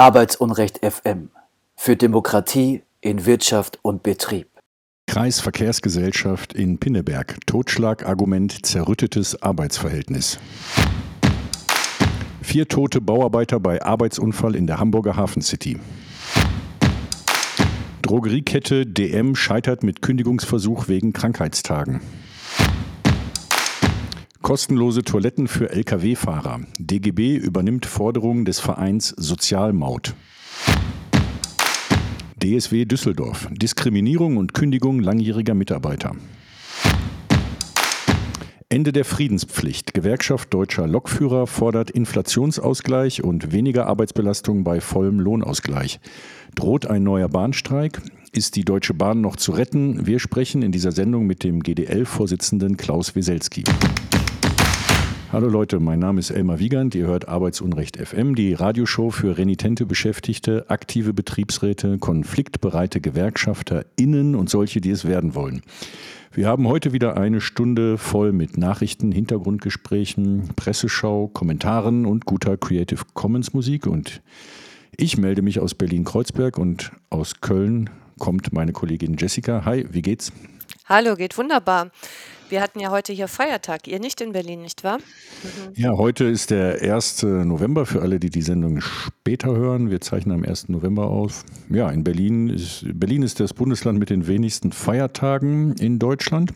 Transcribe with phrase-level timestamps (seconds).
[0.00, 1.28] Arbeitsunrecht FM
[1.76, 4.48] für Demokratie in Wirtschaft und Betrieb.
[5.06, 7.36] Kreisverkehrsgesellschaft in Pinneberg.
[7.44, 10.38] Totschlagargument zerrüttetes Arbeitsverhältnis.
[12.40, 15.78] Vier tote Bauarbeiter bei Arbeitsunfall in der Hamburger Hafen City.
[18.00, 22.00] Drogeriekette DM scheitert mit Kündigungsversuch wegen Krankheitstagen.
[24.42, 26.60] Kostenlose Toiletten für Lkw-Fahrer.
[26.78, 30.14] DGB übernimmt Forderungen des Vereins Sozialmaut.
[32.42, 33.48] DSW Düsseldorf.
[33.52, 36.16] Diskriminierung und Kündigung langjähriger Mitarbeiter.
[38.70, 39.92] Ende der Friedenspflicht.
[39.92, 46.00] Gewerkschaft deutscher Lokführer fordert Inflationsausgleich und weniger Arbeitsbelastung bei vollem Lohnausgleich.
[46.54, 48.00] Droht ein neuer Bahnstreik?
[48.32, 50.06] Ist die Deutsche Bahn noch zu retten?
[50.06, 53.64] Wir sprechen in dieser Sendung mit dem GDL-Vorsitzenden Klaus Weselski.
[55.32, 56.92] Hallo Leute, mein Name ist Elmar Wiegand.
[56.96, 64.80] Ihr hört Arbeitsunrecht FM, die Radioshow für renitente Beschäftigte, aktive Betriebsräte, konfliktbereite GewerkschafterInnen und solche,
[64.80, 65.62] die es werden wollen.
[66.32, 73.04] Wir haben heute wieder eine Stunde voll mit Nachrichten, Hintergrundgesprächen, Presseschau, Kommentaren und guter Creative
[73.14, 73.86] Commons Musik.
[73.86, 74.22] Und
[74.96, 79.64] ich melde mich aus Berlin-Kreuzberg und aus Köln kommt meine Kollegin Jessica.
[79.64, 80.32] Hi, wie geht's?
[80.86, 81.92] Hallo, geht wunderbar.
[82.50, 83.86] Wir hatten ja heute hier Feiertag.
[83.86, 84.98] Ihr nicht in Berlin, nicht wahr?
[84.98, 85.72] Mhm.
[85.76, 87.22] Ja, heute ist der 1.
[87.22, 89.88] November für alle, die die Sendung später hören.
[89.88, 90.68] Wir zeichnen am 1.
[90.68, 91.44] November auf.
[91.68, 96.52] Ja, in Berlin ist, Berlin ist das Bundesland mit den wenigsten Feiertagen in Deutschland.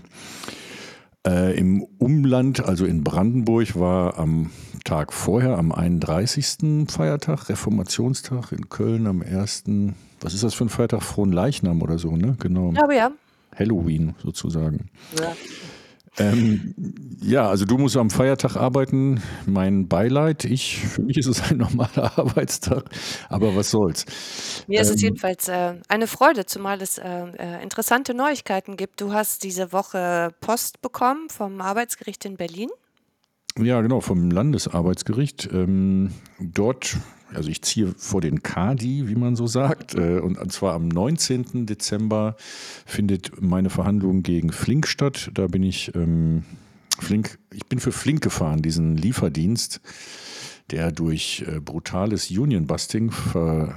[1.24, 4.50] Äh, Im Umland, also in Brandenburg, war am
[4.82, 6.90] Tag vorher, am 31.
[6.90, 9.64] Feiertag, Reformationstag, in Köln am 1.
[10.20, 11.04] Was ist das für ein Feiertag?
[11.04, 12.36] Frohen Leichnam oder so, ne?
[12.40, 12.74] Genau.
[12.82, 13.12] Aber ja.
[13.56, 14.90] Halloween sozusagen.
[15.20, 15.32] Ja.
[16.18, 16.74] Ähm,
[17.20, 19.20] ja, also du musst am Feiertag arbeiten.
[19.46, 20.44] Mein Beileid.
[20.44, 22.84] Ich, für mich ist es ein normaler Arbeitstag,
[23.28, 24.04] aber was soll's.
[24.68, 29.00] Mir ist es ähm, jedenfalls äh, eine Freude, zumal es äh, äh, interessante Neuigkeiten gibt.
[29.00, 32.68] Du hast diese Woche Post bekommen vom Arbeitsgericht in Berlin.
[33.58, 35.48] Ja, genau, vom Landesarbeitsgericht.
[35.52, 36.10] Ähm,
[36.40, 36.96] dort
[37.34, 39.94] also ich ziehe vor den Kadi, wie man so sagt.
[39.94, 41.66] Äh, und zwar am 19.
[41.66, 42.36] Dezember
[42.86, 45.30] findet meine Verhandlung gegen Flink statt.
[45.34, 46.44] Da bin ich ähm,
[46.98, 49.80] Flink, ich bin für Flink gefahren, diesen Lieferdienst,
[50.70, 53.74] der durch äh, brutales Union-Busting ver,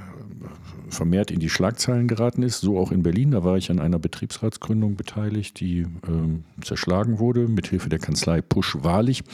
[0.88, 2.60] vermehrt in die Schlagzeilen geraten ist.
[2.60, 3.32] So auch in Berlin.
[3.32, 8.76] Da war ich an einer Betriebsratsgründung beteiligt, die ähm, zerschlagen wurde, mithilfe der Kanzlei Pusch
[8.82, 9.24] Wahrlich.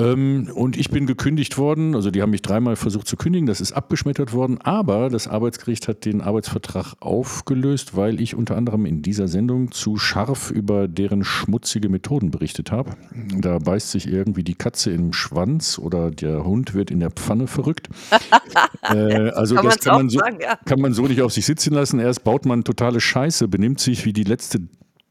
[0.00, 3.60] Ähm, und ich bin gekündigt worden, also die haben mich dreimal versucht zu kündigen, das
[3.60, 9.02] ist abgeschmettert worden, aber das Arbeitsgericht hat den Arbeitsvertrag aufgelöst, weil ich unter anderem in
[9.02, 12.92] dieser Sendung zu scharf über deren schmutzige Methoden berichtet habe.
[13.38, 17.46] Da beißt sich irgendwie die Katze im Schwanz oder der Hund wird in der Pfanne
[17.46, 17.88] verrückt.
[18.82, 20.56] äh, also kann das kann man, so, sagen, ja.
[20.64, 21.98] kann man so nicht auf sich sitzen lassen.
[21.98, 24.60] Erst baut man totale Scheiße, benimmt sich wie die letzte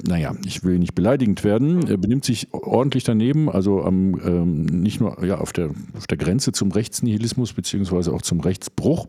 [0.02, 5.02] naja, ich will nicht beleidigend werden, er benimmt sich ordentlich daneben, also am, ähm, nicht
[5.02, 9.08] nur ja, auf, der, auf der Grenze zum Rechtsnihilismus beziehungsweise auch zum Rechtsbruch.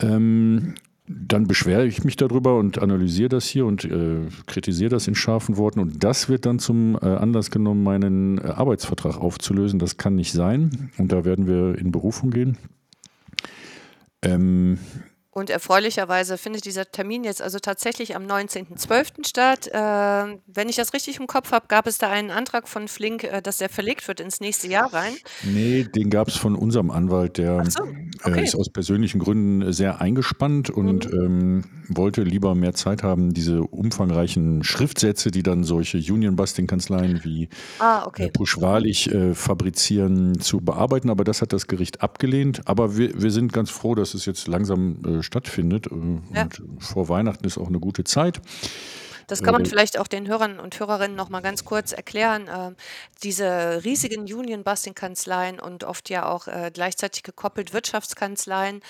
[0.00, 0.74] Ähm,
[1.08, 5.56] dann beschwere ich mich darüber und analysiere das hier und äh, kritisiere das in scharfen
[5.56, 5.78] Worten.
[5.78, 9.78] Und das wird dann zum äh, Anlass genommen, meinen äh, Arbeitsvertrag aufzulösen.
[9.78, 10.90] Das kann nicht sein.
[10.98, 12.58] Und da werden wir in Berufung gehen.
[14.22, 14.78] Ähm,
[15.36, 19.28] und erfreulicherweise findet dieser Termin jetzt also tatsächlich am 19.12.
[19.28, 19.66] statt.
[19.66, 23.22] Äh, wenn ich das richtig im Kopf habe, gab es da einen Antrag von Flink,
[23.24, 25.12] äh, dass der verlegt wird ins nächste Jahr rein?
[25.44, 27.88] Nee, den gab es von unserem Anwalt, der so, äh,
[28.24, 28.40] okay.
[28.40, 31.20] äh, ist aus persönlichen Gründen sehr eingespannt und mhm.
[31.20, 38.06] ähm, wollte lieber mehr Zeit haben, diese umfangreichen Schriftsätze, die dann solche Union-Busting-Kanzleien wie ah,
[38.06, 38.30] okay.
[38.32, 41.10] Äh, fabrizieren, zu bearbeiten.
[41.10, 42.62] Aber das hat das Gericht abgelehnt.
[42.64, 45.86] Aber wir, wir sind ganz froh, dass es jetzt langsam äh, stattfindet.
[45.86, 45.94] Äh,
[46.34, 46.42] ja.
[46.42, 48.40] Und vor Weihnachten ist auch eine gute Zeit.
[49.26, 52.48] Das kann man äh, vielleicht auch den Hörern und Hörerinnen noch mal ganz kurz erklären.
[52.48, 52.74] Äh,
[53.22, 58.80] diese riesigen Union-Busting-Kanzleien und oft ja auch äh, gleichzeitig gekoppelt Wirtschaftskanzleien,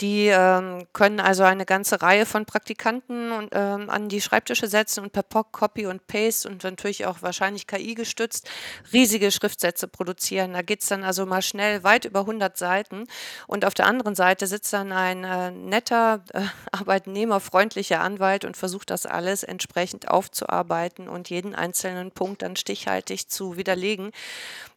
[0.00, 5.04] die ähm, können also eine ganze Reihe von Praktikanten und, ähm, an die Schreibtische setzen
[5.04, 8.48] und per POC, Copy und Paste und natürlich auch wahrscheinlich KI gestützt
[8.92, 10.52] riesige Schriftsätze produzieren.
[10.52, 13.04] Da geht es dann also mal schnell weit über 100 Seiten.
[13.46, 18.90] Und auf der anderen Seite sitzt dann ein äh, netter, äh, arbeitnehmerfreundlicher Anwalt und versucht
[18.90, 24.10] das alles entsprechend entsprechend aufzuarbeiten und jeden einzelnen Punkt dann stichhaltig zu widerlegen.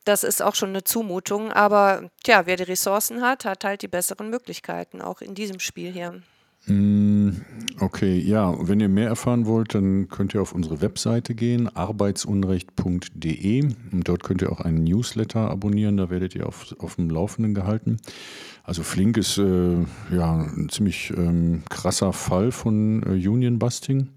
[0.06, 3.88] Das ist auch schon eine Zumutung, aber tja, wer die Ressourcen hat, hat halt die
[3.88, 6.22] besseren Möglichkeiten, auch in diesem Spiel hier.
[6.68, 7.30] Mm,
[7.80, 13.64] okay, ja, wenn ihr mehr erfahren wollt, dann könnt ihr auf unsere Webseite gehen, arbeitsunrecht.de.
[13.64, 17.54] Und dort könnt ihr auch einen Newsletter abonnieren, da werdet ihr auf, auf dem Laufenden
[17.56, 17.98] gehalten.
[18.64, 19.78] Also Flink ist äh,
[20.12, 24.10] ja ein ziemlich ähm, krasser Fall von äh, Union Busting.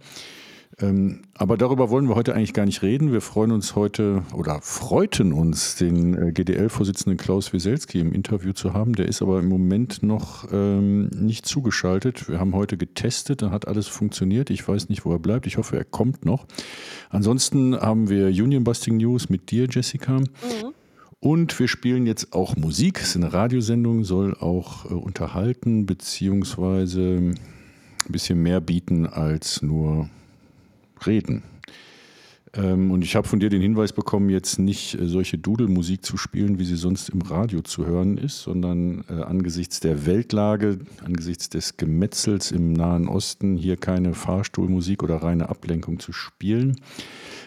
[0.81, 3.13] Ähm, aber darüber wollen wir heute eigentlich gar nicht reden.
[3.13, 8.73] Wir freuen uns heute oder freuten uns, den äh, GDL-Vorsitzenden Klaus Wieselski im Interview zu
[8.73, 8.95] haben.
[8.95, 12.29] Der ist aber im Moment noch ähm, nicht zugeschaltet.
[12.29, 14.51] Wir haben heute getestet, dann hat alles funktioniert.
[14.51, 15.47] Ich weiß nicht, wo er bleibt.
[15.47, 16.47] Ich hoffe, er kommt noch.
[17.11, 20.21] Ansonsten haben wir Union Busting News mit dir, Jessica.
[20.21, 20.27] Mhm.
[21.21, 22.99] Und wir spielen jetzt auch Musik.
[23.01, 27.39] Es ist eine Radiosendung, soll auch äh, unterhalten, beziehungsweise ein
[28.09, 30.09] bisschen mehr bieten als nur
[31.07, 31.43] reden.
[32.55, 36.17] Ähm, und ich habe von dir den Hinweis bekommen, jetzt nicht äh, solche Dudelmusik zu
[36.17, 41.49] spielen, wie sie sonst im Radio zu hören ist, sondern äh, angesichts der Weltlage, angesichts
[41.49, 46.77] des Gemetzels im Nahen Osten hier keine Fahrstuhlmusik oder reine Ablenkung zu spielen.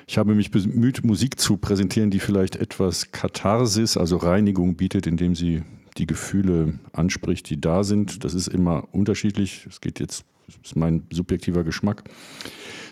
[0.07, 5.35] Ich habe mich bemüht, Musik zu präsentieren, die vielleicht etwas Katharsis, also Reinigung bietet, indem
[5.35, 5.63] sie
[5.97, 8.23] die Gefühle anspricht, die da sind.
[8.23, 9.65] Das ist immer unterschiedlich.
[9.69, 12.03] Es geht jetzt, das ist mein subjektiver Geschmack.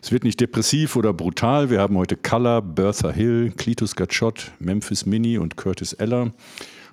[0.01, 1.69] Es wird nicht depressiv oder brutal.
[1.69, 6.31] Wir haben heute Color, Bertha Hill, Cletus Gatschott, Memphis Mini und Curtis Eller.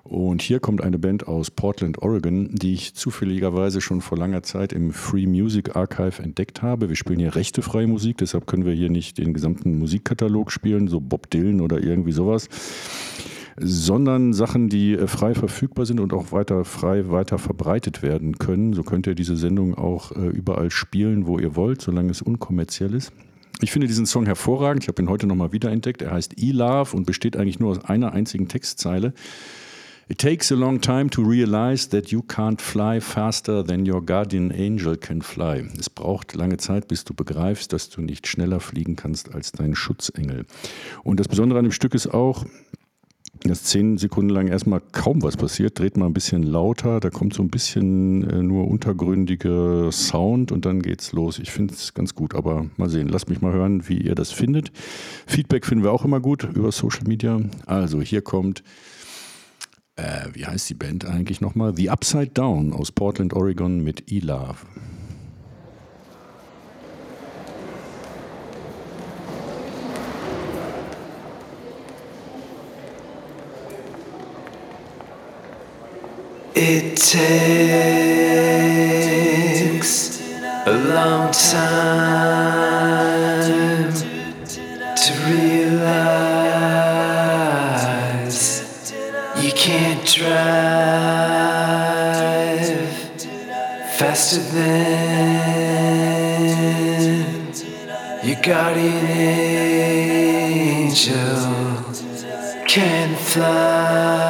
[0.03, 4.73] Und hier kommt eine Band aus Portland, Oregon, die ich zufälligerweise schon vor langer Zeit
[4.73, 6.89] im Free Music Archive entdeckt habe.
[6.89, 11.01] Wir spielen hier rechtefreie Musik, deshalb können wir hier nicht den gesamten Musikkatalog spielen, so
[11.01, 12.49] Bob Dylan oder irgendwie sowas
[13.61, 18.73] sondern Sachen, die äh, frei verfügbar sind und auch weiter frei weiter verbreitet werden können.
[18.73, 22.95] So könnt ihr diese Sendung auch äh, überall spielen, wo ihr wollt, solange es unkommerziell
[22.95, 23.13] ist.
[23.61, 24.85] Ich finde diesen Song hervorragend.
[24.85, 26.01] Ich habe ihn heute nochmal wiederentdeckt.
[26.01, 29.13] Er heißt E-Love und besteht eigentlich nur aus einer einzigen Textzeile.
[30.09, 34.51] It takes a long time to realize that you can't fly faster than your guardian
[34.51, 35.65] angel can fly.
[35.79, 39.77] Es braucht lange Zeit, bis du begreifst, dass du nicht schneller fliegen kannst als dein
[39.77, 40.47] Schutzengel.
[41.05, 42.45] Und das Besondere an dem Stück ist auch,
[43.45, 47.33] dass zehn Sekunden lang erstmal kaum was passiert, dreht man ein bisschen lauter, da kommt
[47.33, 51.39] so ein bisschen äh, nur untergründiger Sound und dann geht's los.
[51.39, 54.31] Ich finde es ganz gut, aber mal sehen, lasst mich mal hören, wie ihr das
[54.31, 54.73] findet.
[55.27, 57.41] Feedback finden wir auch immer gut über Social Media.
[57.67, 58.63] Also hier kommt,
[59.97, 61.75] äh, wie heißt die Band eigentlich nochmal?
[61.75, 64.59] The Upside Down aus Portland, Oregon mit E-Love.
[76.63, 77.41] It takes
[80.67, 81.71] a long time
[84.95, 86.13] to realize
[89.43, 90.61] you can't drive
[93.97, 95.01] faster than
[98.23, 99.07] your guardian
[100.77, 101.09] angel
[102.69, 104.30] can fly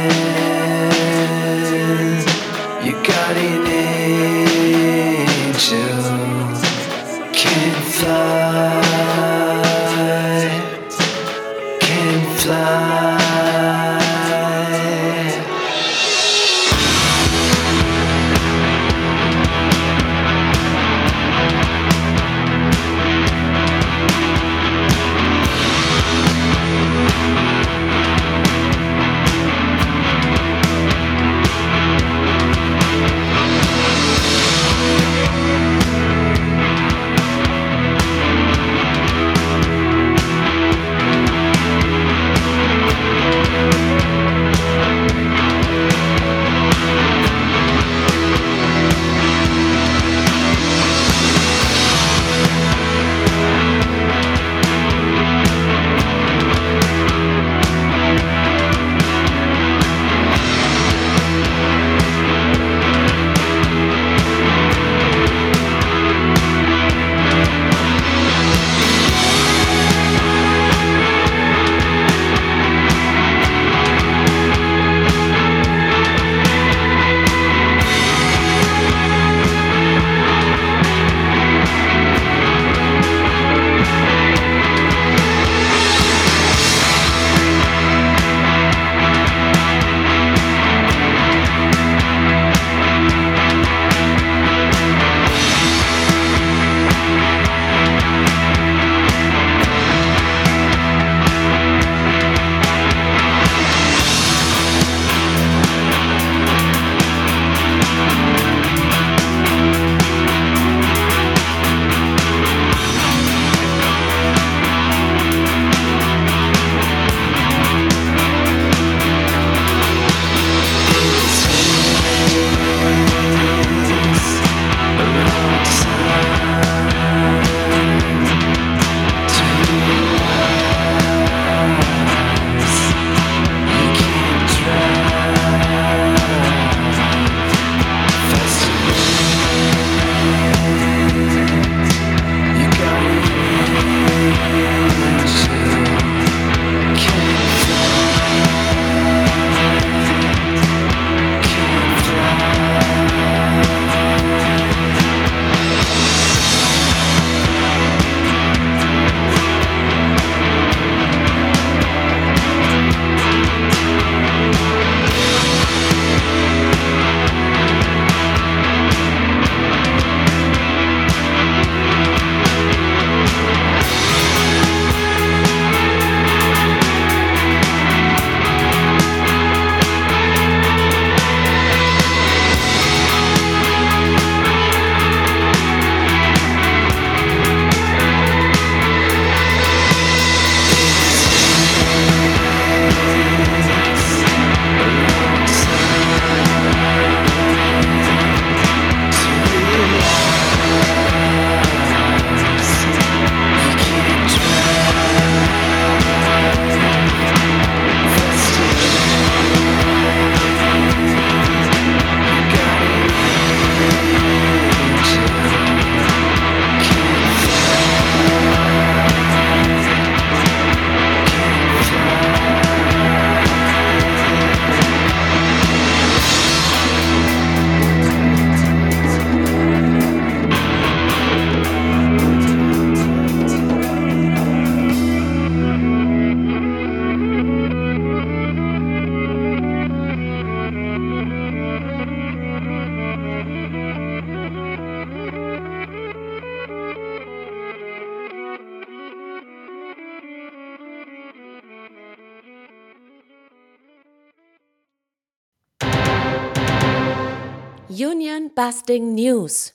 [258.81, 259.73] Union Busting News.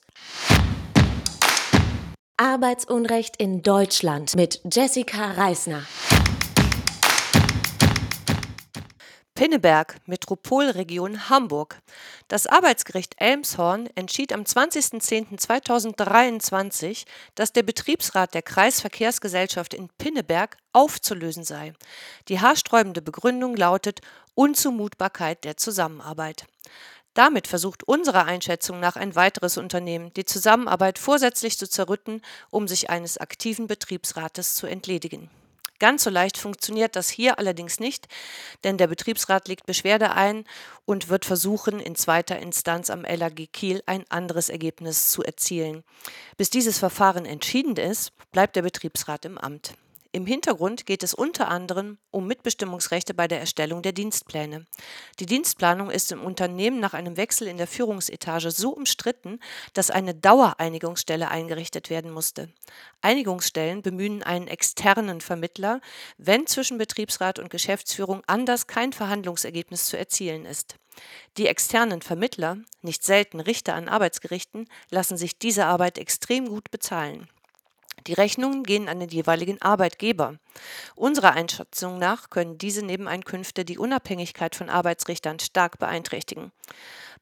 [2.37, 5.85] Arbeitsunrecht in Deutschland mit Jessica Reisner.
[9.33, 11.79] Pinneberg, Metropolregion Hamburg.
[12.27, 21.73] Das Arbeitsgericht Elmshorn entschied am 20.10.2023, dass der Betriebsrat der Kreisverkehrsgesellschaft in Pinneberg aufzulösen sei.
[22.29, 24.01] Die haarsträubende Begründung lautet
[24.33, 26.47] Unzumutbarkeit der Zusammenarbeit.
[27.17, 32.21] Damit versucht unserer Einschätzung nach ein weiteres Unternehmen, die Zusammenarbeit vorsätzlich zu zerrütten,
[32.51, 35.31] um sich eines aktiven Betriebsrates zu entledigen.
[35.79, 38.07] Ganz so leicht funktioniert das hier allerdings nicht,
[38.63, 40.45] denn der Betriebsrat legt Beschwerde ein
[40.85, 45.83] und wird versuchen, in zweiter Instanz am LAG Kiel ein anderes Ergebnis zu erzielen.
[46.37, 49.73] Bis dieses Verfahren entschieden ist, bleibt der Betriebsrat im Amt.
[50.11, 54.65] Im Hintergrund geht es unter anderem um Mitbestimmungsrechte bei der Erstellung der Dienstpläne.
[55.19, 59.39] Die Dienstplanung ist im Unternehmen nach einem Wechsel in der Führungsetage so umstritten,
[59.73, 62.49] dass eine Dauereinigungsstelle eingerichtet werden musste.
[63.01, 65.81] Einigungsstellen bemühen einen externen Vermittler,
[66.17, 70.75] wenn zwischen Betriebsrat und Geschäftsführung anders kein Verhandlungsergebnis zu erzielen ist.
[71.37, 77.27] Die externen Vermittler, nicht selten Richter an Arbeitsgerichten, lassen sich diese Arbeit extrem gut bezahlen.
[78.05, 80.35] Die Rechnungen gehen an den jeweiligen Arbeitgeber.
[80.95, 86.51] Unserer Einschätzung nach können diese Nebeneinkünfte die Unabhängigkeit von Arbeitsrichtern stark beeinträchtigen.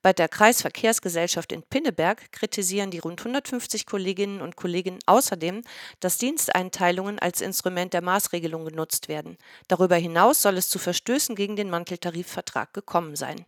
[0.06, 5.64] Bei der Kreisverkehrsgesellschaft in Pinneberg kritisieren die rund 150 Kolleginnen und Kollegen außerdem,
[6.00, 9.36] dass Diensteinteilungen als Instrument der Maßregelung genutzt werden.
[9.68, 13.48] Darüber hinaus soll es zu Verstößen gegen den Manteltarifvertrag gekommen sein.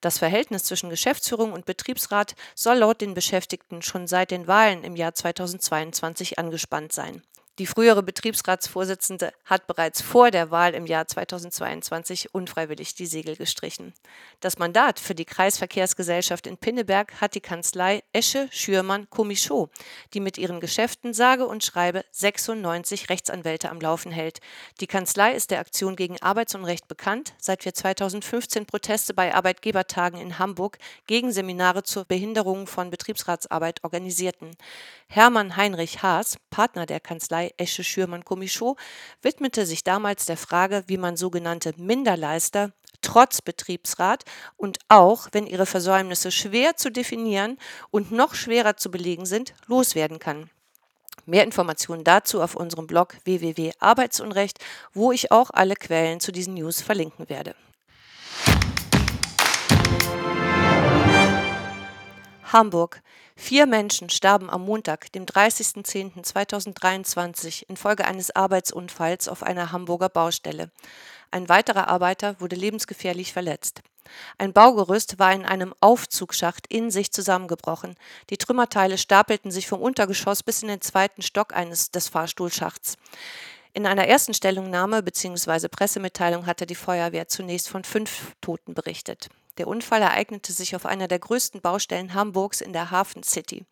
[0.00, 4.96] Das Verhältnis zwischen Geschäftsführung und Betriebsrat soll laut den Beschäftigten schon seit den Wahlen im
[4.96, 7.20] Jahr 2022 angespannt sein.
[7.60, 13.92] Die frühere Betriebsratsvorsitzende hat bereits vor der Wahl im Jahr 2022 unfreiwillig die Segel gestrichen.
[14.40, 19.68] Das Mandat für die Kreisverkehrsgesellschaft in Pinneberg hat die Kanzlei Esche Schürmann Komischow,
[20.14, 24.40] die mit ihren Geschäften sage und schreibe 96 Rechtsanwälte am Laufen hält.
[24.80, 30.38] Die Kanzlei ist der Aktion gegen Arbeitsunrecht bekannt, seit wir 2015 Proteste bei Arbeitgebertagen in
[30.38, 34.56] Hamburg gegen Seminare zur Behinderung von Betriebsratsarbeit organisierten.
[35.12, 38.78] Hermann Heinrich Haas, Partner der Kanzlei Esche Schürmann Komischow,
[39.22, 42.70] widmete sich damals der Frage, wie man sogenannte Minderleister
[43.02, 44.24] trotz Betriebsrat
[44.56, 47.58] und auch, wenn ihre Versäumnisse schwer zu definieren
[47.90, 50.48] und noch schwerer zu belegen sind, loswerden kann.
[51.26, 54.60] Mehr Informationen dazu auf unserem Blog www.arbeitsunrecht,
[54.92, 57.56] wo ich auch alle Quellen zu diesen News verlinken werde.
[62.52, 63.02] Hamburg.
[63.42, 70.70] Vier Menschen starben am Montag, dem 30.10.2023, infolge eines Arbeitsunfalls auf einer Hamburger Baustelle.
[71.30, 73.80] Ein weiterer Arbeiter wurde lebensgefährlich verletzt.
[74.36, 77.94] Ein Baugerüst war in einem Aufzugsschacht in sich zusammengebrochen.
[78.28, 82.98] Die Trümmerteile stapelten sich vom Untergeschoss bis in den zweiten Stock eines des Fahrstuhlschachts.
[83.72, 85.68] In einer ersten Stellungnahme bzw.
[85.68, 89.30] Pressemitteilung hatte die Feuerwehr zunächst von fünf Toten berichtet.
[89.60, 93.66] Der Unfall ereignete sich auf einer der größten Baustellen Hamburgs in der Hafen City.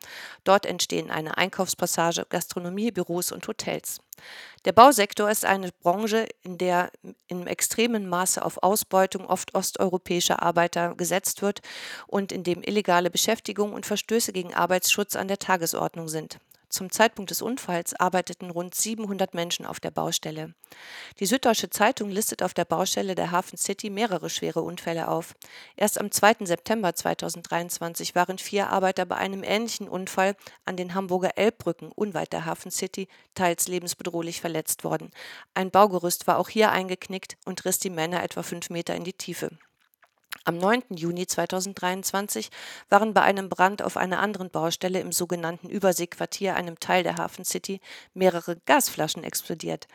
[0.44, 3.98] Dort entstehen eine Einkaufspassage, Gastronomie, Büros und Hotels.
[4.66, 6.90] Der Bausektor ist eine Branche, in der
[7.26, 11.62] in extremem Maße auf Ausbeutung oft osteuropäischer Arbeiter gesetzt wird
[12.06, 16.38] und in dem illegale Beschäftigung und Verstöße gegen Arbeitsschutz an der Tagesordnung sind.
[16.70, 20.54] Zum Zeitpunkt des Unfalls arbeiteten rund 700 Menschen auf der Baustelle.
[21.18, 25.34] Die Süddeutsche Zeitung listet auf der Baustelle der Hafen City mehrere schwere Unfälle auf.
[25.76, 26.44] Erst am 2.
[26.44, 32.44] September 2023 waren vier Arbeiter bei einem ähnlichen Unfall an den Hamburger Elbbrücken unweit der
[32.44, 35.10] Hafen City teils lebensbedrohlich verletzt worden.
[35.54, 39.14] Ein Baugerüst war auch hier eingeknickt und riss die Männer etwa fünf Meter in die
[39.14, 39.58] Tiefe.
[40.48, 40.96] Am 9.
[40.96, 42.48] Juni 2023
[42.88, 47.44] waren bei einem Brand auf einer anderen Baustelle im sogenannten Überseequartier, einem Teil der Hafen
[47.44, 47.82] City,
[48.14, 49.88] mehrere Gasflaschen explodiert.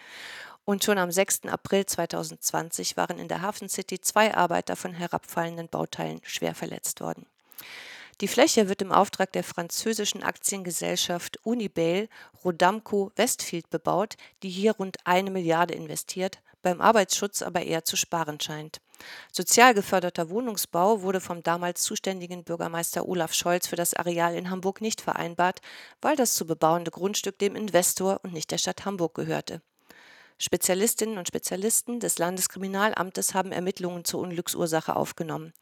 [0.64, 1.46] Und schon am 6.
[1.48, 7.26] April 2020 waren in der Hafen City zwei Arbeiter von herabfallenden Bauteilen schwer verletzt worden.
[8.22, 12.10] Die Fläche wird im Auftrag der französischen Aktiengesellschaft Unibail
[12.46, 18.40] Rodamco Westfield bebaut, die hier rund eine Milliarde investiert, beim Arbeitsschutz aber eher zu sparen
[18.40, 18.83] scheint.
[19.32, 24.82] Sozial geförderter Wohnungsbau wurde vom damals zuständigen Bürgermeister Olaf Scholz für das Areal in Hamburg
[24.82, 25.62] nicht vereinbart,
[26.02, 29.62] weil das zu bebauende Grundstück dem Investor und nicht der Stadt Hamburg gehörte.
[30.38, 35.54] Spezialistinnen und Spezialisten des Landeskriminalamtes haben Ermittlungen zur Unglücksursache aufgenommen.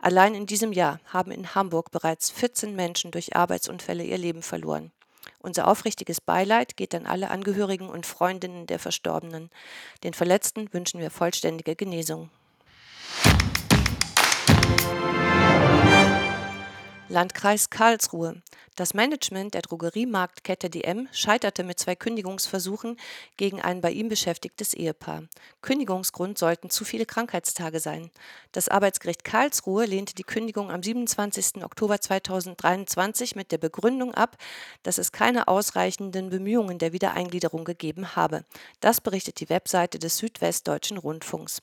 [0.00, 4.92] Allein in diesem Jahr haben in Hamburg bereits 14 Menschen durch Arbeitsunfälle ihr Leben verloren.
[5.40, 9.50] Unser aufrichtiges Beileid geht an alle Angehörigen und Freundinnen der Verstorbenen.
[10.02, 12.30] Den Verletzten wünschen wir vollständige Genesung.
[17.16, 18.42] Landkreis Karlsruhe.
[18.74, 22.98] Das Management der Drogeriemarktkette DM scheiterte mit zwei Kündigungsversuchen
[23.38, 25.22] gegen ein bei ihm beschäftigtes Ehepaar.
[25.62, 28.10] Kündigungsgrund sollten zu viele Krankheitstage sein.
[28.52, 31.64] Das Arbeitsgericht Karlsruhe lehnte die Kündigung am 27.
[31.64, 34.36] Oktober 2023 mit der Begründung ab,
[34.82, 38.44] dass es keine ausreichenden Bemühungen der Wiedereingliederung gegeben habe.
[38.80, 41.62] Das berichtet die Webseite des Südwestdeutschen Rundfunks.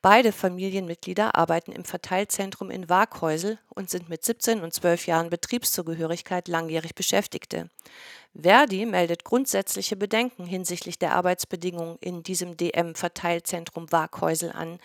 [0.00, 6.46] Beide Familienmitglieder arbeiten im Verteilzentrum in Waaghäusel und sind mit 17 und 12 Jahren Betriebszugehörigkeit
[6.46, 7.68] langjährig Beschäftigte.
[8.34, 14.78] Verdi meldet grundsätzliche Bedenken hinsichtlich der Arbeitsbedingungen in diesem DM-Verteilzentrum Waaghäusel an.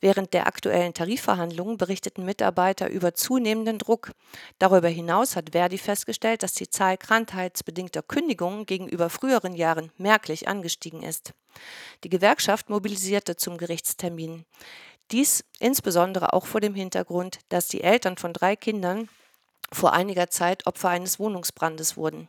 [0.00, 4.12] Während der aktuellen Tarifverhandlungen berichteten Mitarbeiter über zunehmenden Druck.
[4.58, 11.02] Darüber hinaus hat Verdi festgestellt, dass die Zahl krankheitsbedingter Kündigungen gegenüber früheren Jahren merklich angestiegen
[11.02, 11.32] ist.
[12.04, 14.44] Die Gewerkschaft mobilisierte zum Gerichtstermin.
[15.10, 19.08] Dies insbesondere auch vor dem Hintergrund, dass die Eltern von drei Kindern
[19.72, 22.28] vor einiger Zeit Opfer eines Wohnungsbrandes wurden.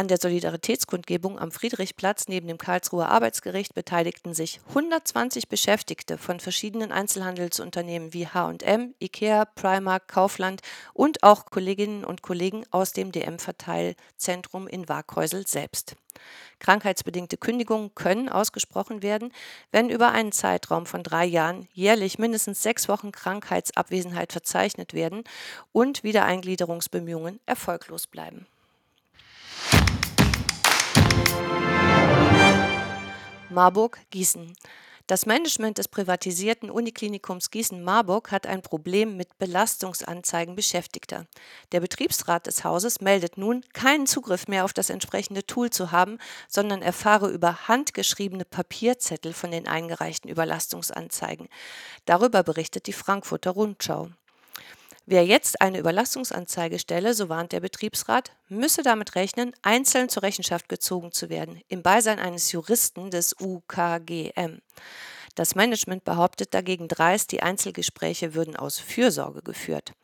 [0.00, 6.90] An der Solidaritätskundgebung am Friedrichplatz neben dem Karlsruher Arbeitsgericht beteiligten sich 120 Beschäftigte von verschiedenen
[6.90, 10.62] Einzelhandelsunternehmen wie H&M, Ikea, Primark, Kaufland
[10.94, 15.96] und auch Kolleginnen und Kollegen aus dem DM-Verteilzentrum in Waaghäusel selbst.
[16.60, 19.34] Krankheitsbedingte Kündigungen können ausgesprochen werden,
[19.70, 25.24] wenn über einen Zeitraum von drei Jahren jährlich mindestens sechs Wochen Krankheitsabwesenheit verzeichnet werden
[25.72, 28.46] und Wiedereingliederungsbemühungen erfolglos bleiben.
[33.50, 34.54] Marburg-Gießen.
[35.10, 41.26] Das Management des privatisierten Uniklinikums Gießen-Marburg hat ein Problem mit Belastungsanzeigen Beschäftigter.
[41.72, 46.18] Der Betriebsrat des Hauses meldet nun, keinen Zugriff mehr auf das entsprechende Tool zu haben,
[46.46, 51.48] sondern erfahre über handgeschriebene Papierzettel von den eingereichten Überlastungsanzeigen.
[52.04, 54.10] Darüber berichtet die Frankfurter Rundschau.
[55.10, 60.68] Wer jetzt eine Überlastungsanzeige stelle, so warnt der Betriebsrat, müsse damit rechnen, einzeln zur Rechenschaft
[60.68, 64.60] gezogen zu werden, im Beisein eines Juristen des UKGM.
[65.34, 69.94] Das Management behauptet dagegen dreist, die Einzelgespräche würden aus Fürsorge geführt.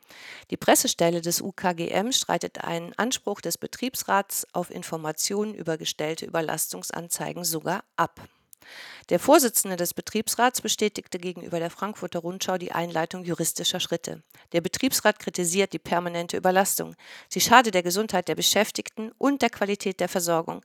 [0.51, 7.85] Die Pressestelle des UKGM streitet einen Anspruch des Betriebsrats auf Informationen über gestellte Überlastungsanzeigen sogar
[7.95, 8.29] ab.
[9.09, 14.23] Der Vorsitzende des Betriebsrats bestätigte gegenüber der Frankfurter Rundschau die Einleitung juristischer Schritte.
[14.53, 16.97] Der Betriebsrat kritisiert die permanente Überlastung.
[17.29, 20.63] Sie schade der Gesundheit der Beschäftigten und der Qualität der Versorgung.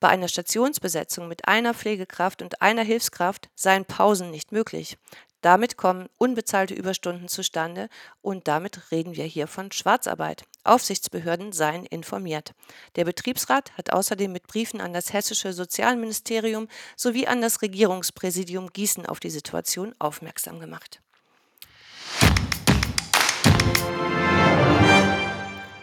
[0.00, 4.96] Bei einer Stationsbesetzung mit einer Pflegekraft und einer Hilfskraft seien Pausen nicht möglich.
[5.44, 7.90] Damit kommen unbezahlte Überstunden zustande
[8.22, 10.44] und damit reden wir hier von Schwarzarbeit.
[10.62, 12.54] Aufsichtsbehörden seien informiert.
[12.96, 19.04] Der Betriebsrat hat außerdem mit Briefen an das hessische Sozialministerium sowie an das Regierungspräsidium Gießen
[19.04, 21.02] auf die Situation aufmerksam gemacht.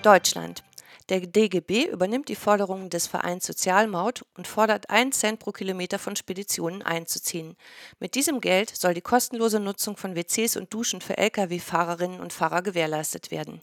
[0.01, 0.63] Deutschland.
[1.11, 6.15] Der DGB übernimmt die Forderungen des Vereins Sozialmaut und fordert 1 Cent pro Kilometer von
[6.15, 7.57] Speditionen einzuziehen.
[7.99, 12.61] Mit diesem Geld soll die kostenlose Nutzung von WCs und Duschen für Lkw-Fahrerinnen und Fahrer
[12.61, 13.61] gewährleistet werden.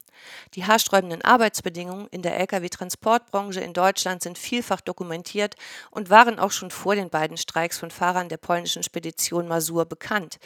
[0.57, 5.55] Die haarsträubenden Arbeitsbedingungen in der Lkw-Transportbranche in Deutschland sind vielfach dokumentiert
[5.91, 10.37] und waren auch schon vor den beiden Streiks von Fahrern der polnischen Spedition Masur bekannt.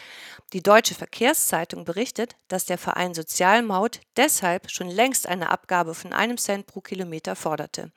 [0.53, 6.39] Die Deutsche Verkehrszeitung berichtet, dass der Verein Sozialmaut deshalb schon längst eine Abgabe von einem
[6.39, 7.91] Cent pro Kilometer Kilometer forderte.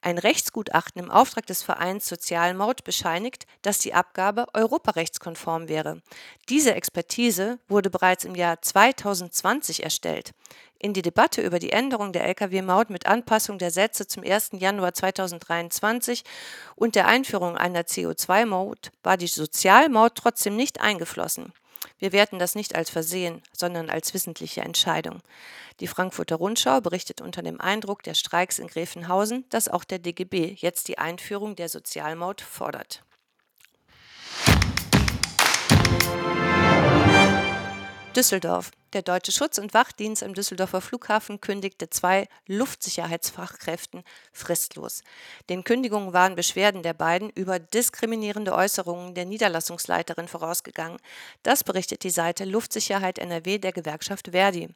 [0.00, 6.00] Ein Rechtsgutachten im Auftrag des Vereins Sozialmaut bescheinigt, dass die Abgabe europarechtskonform wäre.
[6.48, 10.30] Diese Expertise wurde bereits im Jahr 2020 erstellt.
[10.78, 14.52] In die Debatte über die Änderung der Lkw-Maut mit Anpassung der Sätze zum 1.
[14.54, 16.24] Januar 2023
[16.74, 21.52] und der Einführung einer CO2-Maut war die Sozialmaut trotzdem nicht eingeflossen.
[22.02, 25.20] Wir werten das nicht als Versehen, sondern als wissentliche Entscheidung.
[25.78, 30.56] Die Frankfurter Rundschau berichtet unter dem Eindruck der Streiks in Gräfenhausen, dass auch der DGB
[30.58, 33.04] jetzt die Einführung der Sozialmaut fordert.
[38.12, 38.72] Düsseldorf.
[38.92, 45.02] Der Deutsche Schutz- und Wachdienst am Düsseldorfer Flughafen kündigte zwei Luftsicherheitsfachkräften fristlos.
[45.48, 50.98] Den Kündigungen waren Beschwerden der beiden über diskriminierende Äußerungen der Niederlassungsleiterin vorausgegangen.
[51.42, 54.68] Das berichtet die Seite Luftsicherheit NRW der Gewerkschaft Verdi.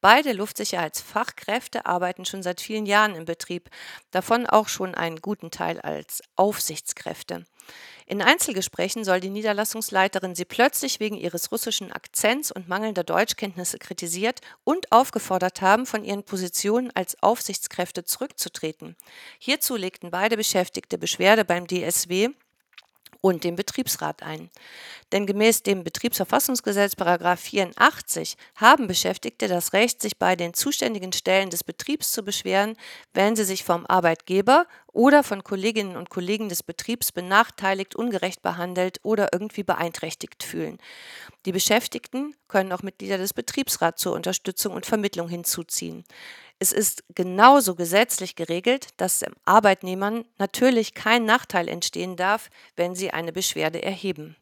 [0.00, 3.70] Beide Luftsicherheitsfachkräfte arbeiten schon seit vielen Jahren im Betrieb,
[4.12, 7.44] davon auch schon einen guten Teil als Aufsichtskräfte.
[8.06, 14.40] In Einzelgesprächen soll die Niederlassungsleiterin sie plötzlich wegen ihres russischen Akzents und mangelnder Deutschkenntnisse kritisiert
[14.64, 18.96] und aufgefordert haben, von ihren Positionen als Aufsichtskräfte zurückzutreten.
[19.38, 22.30] Hierzu legten beide Beschäftigte Beschwerde beim DSW
[23.20, 24.50] und dem Betriebsrat ein.
[25.12, 26.92] Denn gemäß dem Betriebsverfassungsgesetz§
[27.36, 32.76] 84 haben Beschäftigte das Recht, sich bei den zuständigen Stellen des Betriebs zu beschweren,
[33.14, 39.00] wenn sie sich vom Arbeitgeber oder von Kolleginnen und Kollegen des Betriebs benachteiligt, ungerecht behandelt
[39.02, 40.78] oder irgendwie beeinträchtigt fühlen.
[41.46, 46.04] Die Beschäftigten können auch Mitglieder des Betriebsrats zur Unterstützung und Vermittlung hinzuziehen.
[46.60, 53.32] Es ist genauso gesetzlich geregelt, dass Arbeitnehmern natürlich kein Nachteil entstehen darf, wenn sie eine
[53.32, 54.36] Beschwerde erheben.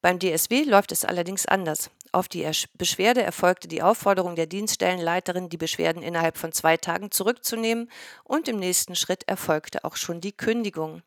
[0.00, 1.90] Beim DSW läuft es allerdings anders.
[2.12, 7.90] Auf die Beschwerde erfolgte die Aufforderung der Dienststellenleiterin, die Beschwerden innerhalb von zwei Tagen zurückzunehmen,
[8.22, 11.02] und im nächsten Schritt erfolgte auch schon die Kündigung.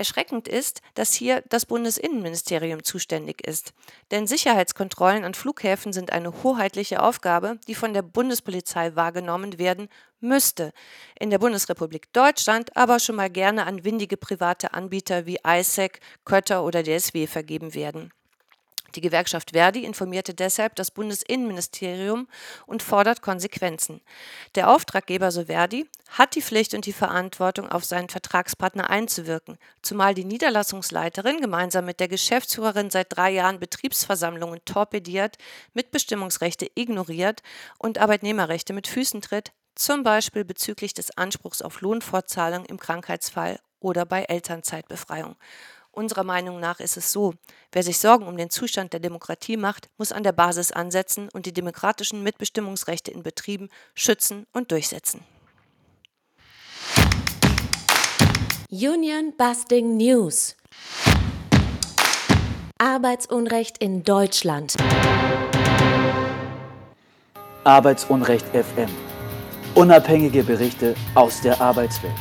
[0.00, 3.74] Erschreckend ist, dass hier das Bundesinnenministerium zuständig ist.
[4.10, 10.72] Denn Sicherheitskontrollen an Flughäfen sind eine hoheitliche Aufgabe, die von der Bundespolizei wahrgenommen werden müsste.
[11.18, 16.64] In der Bundesrepublik Deutschland aber schon mal gerne an windige private Anbieter wie ISEC, Kötter
[16.64, 18.10] oder DSW vergeben werden.
[18.94, 22.28] Die Gewerkschaft Verdi informierte deshalb das Bundesinnenministerium
[22.66, 24.00] und fordert Konsequenzen.
[24.54, 30.14] Der Auftraggeber, so Verdi, hat die Pflicht und die Verantwortung, auf seinen Vertragspartner einzuwirken, zumal
[30.14, 35.36] die Niederlassungsleiterin gemeinsam mit der Geschäftsführerin seit drei Jahren Betriebsversammlungen torpediert,
[35.74, 37.42] Mitbestimmungsrechte ignoriert
[37.78, 44.04] und Arbeitnehmerrechte mit Füßen tritt, zum Beispiel bezüglich des Anspruchs auf Lohnfortzahlung im Krankheitsfall oder
[44.04, 45.36] bei Elternzeitbefreiung.
[45.92, 47.34] Unserer Meinung nach ist es so,
[47.72, 51.46] wer sich Sorgen um den Zustand der Demokratie macht, muss an der Basis ansetzen und
[51.46, 55.24] die demokratischen Mitbestimmungsrechte in Betrieben schützen und durchsetzen.
[58.70, 60.56] Union Busting News.
[62.78, 64.76] Arbeitsunrecht in Deutschland.
[67.64, 68.88] Arbeitsunrecht FM.
[69.74, 72.14] Unabhängige Berichte aus der Arbeitswelt.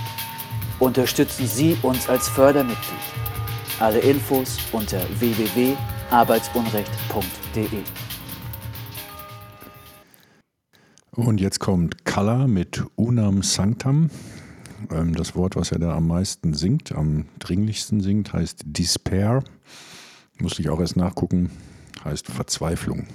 [0.79, 3.28] Unterstützen Sie uns als Fördermitglied.
[3.79, 7.83] Alle Infos unter www.arbeitsunrecht.de.
[11.11, 14.09] Und jetzt kommt Kalla mit Unam Sanctam.
[14.91, 19.45] Ähm, das Wort, was er da am meisten singt, am dringlichsten singt, heißt Despair.
[20.39, 21.49] Musste ich auch erst nachgucken,
[22.03, 23.07] heißt Verzweiflung.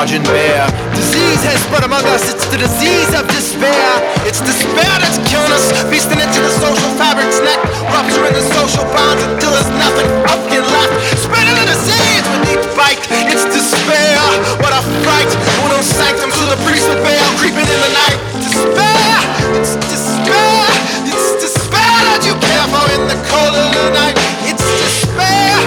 [0.00, 0.64] Charging bear.
[0.96, 3.84] Disease has spread among us, it's the disease of despair.
[4.24, 7.60] It's despair that's killing us, feasting into the social fabric's neck,
[7.92, 10.92] rupturing the social bonds until there's nothing fucking left.
[11.20, 12.96] Spreading the disease with each bite.
[13.28, 14.16] It's despair,
[14.64, 15.28] what a fright.
[15.60, 18.16] Who don't sanctum to the priest of Baal, creeping in the night.
[18.40, 19.20] Despair,
[19.52, 20.64] it's despair,
[21.12, 24.16] it's despair that you care for in the cold of the night.
[24.48, 25.60] It's despair,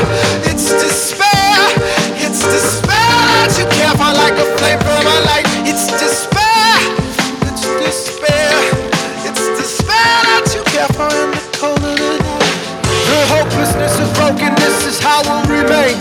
[0.50, 1.54] it's despair,
[2.18, 2.83] it's despair
[3.58, 5.48] you care for like a flame from a light.
[5.68, 6.76] It's despair,
[7.46, 8.54] it's despair,
[9.28, 12.64] it's despair that you care for in the cold of the night.
[13.14, 15.98] The hopelessness of brokenness is how we'll remain.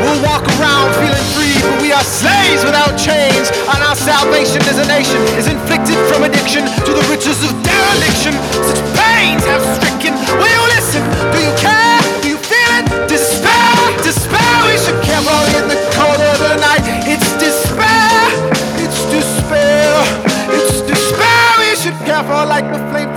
[0.00, 3.52] We'll walk around feeling free, but we are slaves without chains.
[3.68, 8.34] And our salvation as a nation is inflicted from addiction to the riches of dereliction.
[8.64, 10.16] Such pains have stricken.
[10.40, 11.02] Will you listen?
[11.30, 11.83] Do you care?
[22.54, 23.13] Like the flame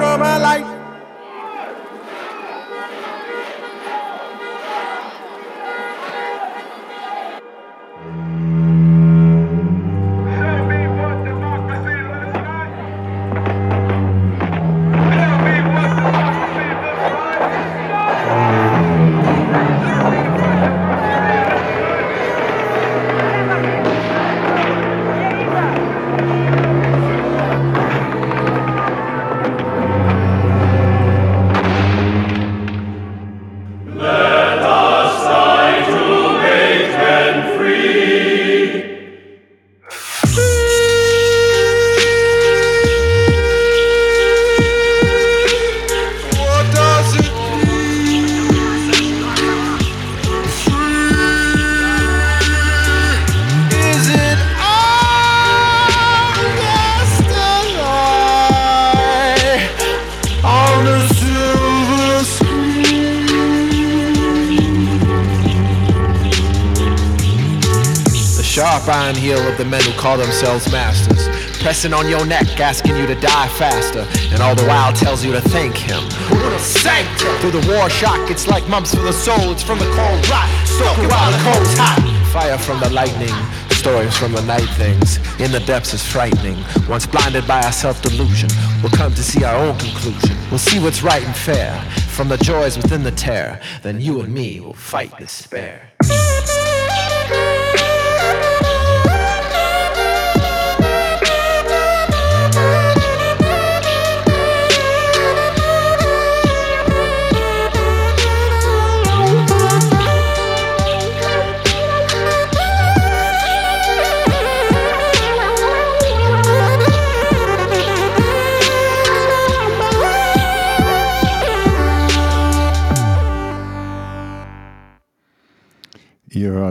[69.98, 71.28] call themselves masters.
[71.62, 75.32] pressing on your neck, asking you to die faster, and all the while tells you
[75.32, 76.02] to thank him.
[76.30, 77.36] Who would have sanked him?
[77.42, 80.48] Through the war shock, it's like mumps for the soul, it's from the cold rot,
[80.66, 82.00] stoking while the cold's hot.
[82.32, 83.34] Fire from the lightning,
[83.72, 85.18] stories from the night things.
[85.40, 86.58] In the depths is frightening.
[86.88, 88.50] Once blinded by our self-delusion,
[88.82, 90.38] we'll come to see our own conclusion.
[90.50, 91.82] We'll see what's right and fair.
[92.16, 95.92] From the joys within the terror, then you and me will fight despair.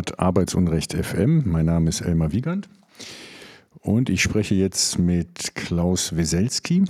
[0.06, 1.42] Hört Arbeitsunrecht FM.
[1.46, 2.68] Mein Name ist Elmar Wiegand
[3.80, 6.84] und ich spreche jetzt mit Klaus Weselski.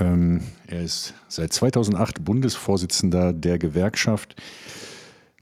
[0.00, 4.34] Ähm, er ist seit 2008 Bundesvorsitzender der Gewerkschaft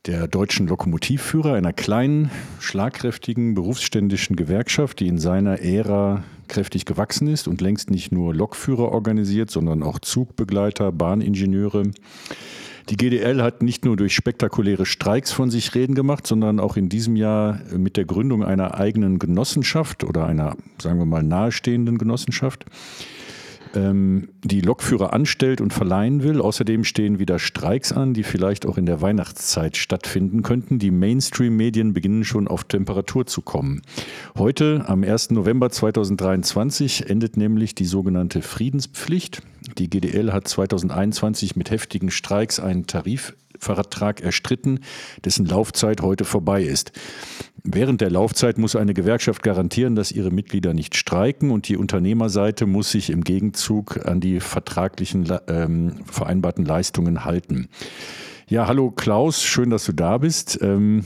[0.05, 7.49] der deutschen Lokomotivführer, einer kleinen, schlagkräftigen, berufsständischen Gewerkschaft, die in seiner Ära kräftig gewachsen ist
[7.49, 11.85] und längst nicht nur Lokführer organisiert, sondern auch Zugbegleiter, Bahningenieure,
[12.89, 16.89] die GDL hat nicht nur durch spektakuläre Streiks von sich reden gemacht, sondern auch in
[16.89, 22.65] diesem Jahr mit der Gründung einer eigenen Genossenschaft oder einer, sagen wir mal, nahestehenden Genossenschaft
[23.75, 26.41] ähm, die Lokführer anstellt und verleihen will.
[26.41, 30.79] Außerdem stehen wieder Streiks an, die vielleicht auch in der Weihnachtszeit stattfinden könnten.
[30.79, 33.83] Die Mainstream-Medien beginnen schon auf Temperatur zu kommen.
[34.37, 35.31] Heute, am 1.
[35.31, 39.43] November 2023, endet nämlich die sogenannte Friedenspflicht.
[39.79, 42.87] Die GDL hat 2021 mit heftigen Streiks einen
[43.57, 44.81] Tarifvertrag erstritten,
[45.25, 46.93] dessen Laufzeit heute vorbei ist.
[47.65, 52.67] Während der Laufzeit muss eine Gewerkschaft garantieren, dass ihre Mitglieder nicht streiken und die Unternehmerseite
[52.67, 57.69] muss sich im Gegenzug an die vertraglichen ähm, vereinbarten Leistungen halten.
[58.49, 60.61] Ja, hallo Klaus, schön, dass du da bist.
[60.63, 61.05] Ähm,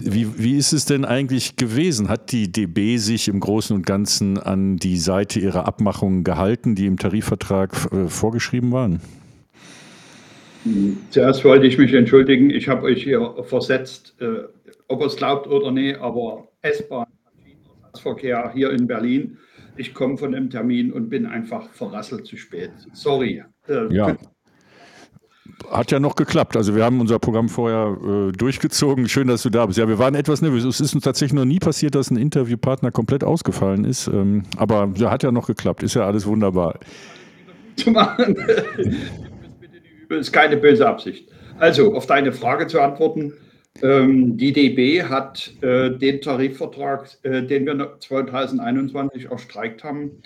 [0.00, 2.08] wie, wie ist es denn eigentlich gewesen?
[2.08, 6.86] Hat die DB sich im Großen und Ganzen an die Seite ihrer Abmachungen gehalten, die
[6.86, 9.00] im Tarifvertrag äh, vorgeschrieben waren?
[11.10, 14.44] Zuerst wollte ich mich entschuldigen, ich habe euch hier versetzt, äh,
[14.88, 17.06] ob ihr es glaubt oder nicht, aber S-Bahn,
[18.00, 19.38] Verkehr hier in Berlin.
[19.76, 22.70] Ich komme von einem Termin und bin einfach verrasselt zu spät.
[22.92, 23.42] Sorry.
[23.68, 24.16] Äh, ja.
[25.70, 26.56] Hat ja noch geklappt.
[26.56, 29.08] Also wir haben unser Programm vorher äh, durchgezogen.
[29.08, 29.78] Schön, dass du da bist.
[29.78, 30.64] Ja, wir waren etwas nervös.
[30.64, 34.08] Es ist uns tatsächlich noch nie passiert, dass ein Interviewpartner komplett ausgefallen ist.
[34.08, 35.82] Ähm, aber ja, hat ja noch geklappt.
[35.82, 36.78] Ist ja alles wunderbar.
[37.76, 38.36] Zu machen.
[40.10, 41.28] Ist keine böse Absicht.
[41.58, 43.34] Also, auf deine Frage zu antworten.
[43.82, 50.22] Ähm, die DB hat äh, den Tarifvertrag, äh, den wir 2021 erstreikt haben,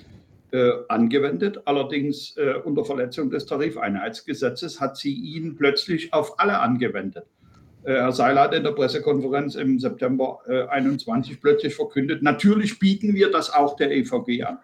[0.53, 1.61] äh, angewendet.
[1.67, 7.25] Allerdings äh, unter Verletzung des Tarifeinheitsgesetzes hat sie ihn plötzlich auf alle angewendet.
[7.85, 13.15] Äh, Herr Seiler hat in der Pressekonferenz im September 2021 äh, plötzlich verkündet, natürlich bieten
[13.15, 14.59] wir das auch der EVG an.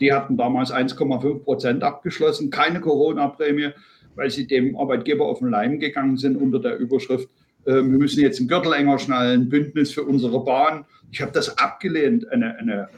[0.00, 3.70] Die hatten damals 1,5 Prozent abgeschlossen, keine Corona-Prämie,
[4.14, 7.28] weil sie dem Arbeitgeber auf den Leim gegangen sind unter der Überschrift,
[7.64, 10.84] äh, wir müssen jetzt einen Gürtel enger schnallen, Bündnis für unsere Bahn.
[11.10, 12.88] Ich habe das abgelehnt, eine, eine,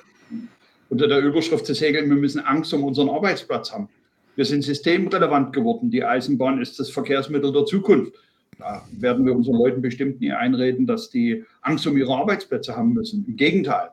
[0.88, 3.88] unter der Überschrift zu segeln, wir müssen Angst um unseren Arbeitsplatz haben.
[4.36, 5.90] Wir sind systemrelevant geworden.
[5.90, 8.12] Die Eisenbahn ist das Verkehrsmittel der Zukunft.
[8.58, 12.92] Da werden wir unseren Leuten bestimmt nie einreden, dass die Angst um ihre Arbeitsplätze haben
[12.92, 13.24] müssen.
[13.28, 13.90] Im Gegenteil.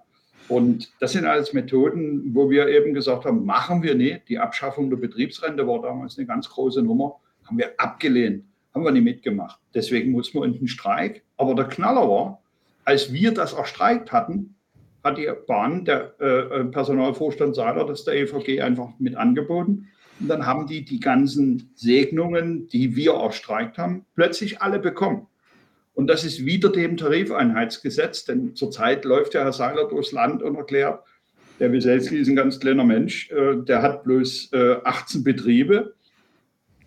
[0.51, 4.27] Und das sind alles Methoden, wo wir eben gesagt haben, machen wir nicht.
[4.27, 8.91] Die Abschaffung der Betriebsrente war damals eine ganz große Nummer, haben wir abgelehnt haben wir
[8.91, 9.59] nicht mitgemacht.
[9.73, 11.23] Deswegen mussten wir in den Streik.
[11.37, 12.41] Aber der Knaller war,
[12.85, 14.55] als wir das erstreikt hatten,
[15.03, 19.87] hat die Bahn, der äh, äh Personalvorstand Seiler, das der EVG einfach mit angeboten.
[20.19, 25.27] Und dann haben die die ganzen Segnungen, die wir erstreikt haben, plötzlich alle bekommen.
[25.93, 30.55] Und das ist wieder dem Tarifeinheitsgesetz, denn zurzeit läuft ja Herr Seiler durchs Land und
[30.55, 31.03] erklärt,
[31.59, 35.93] der Wieselski ist ein ganz kleiner Mensch, äh, der hat bloß äh, 18 Betriebe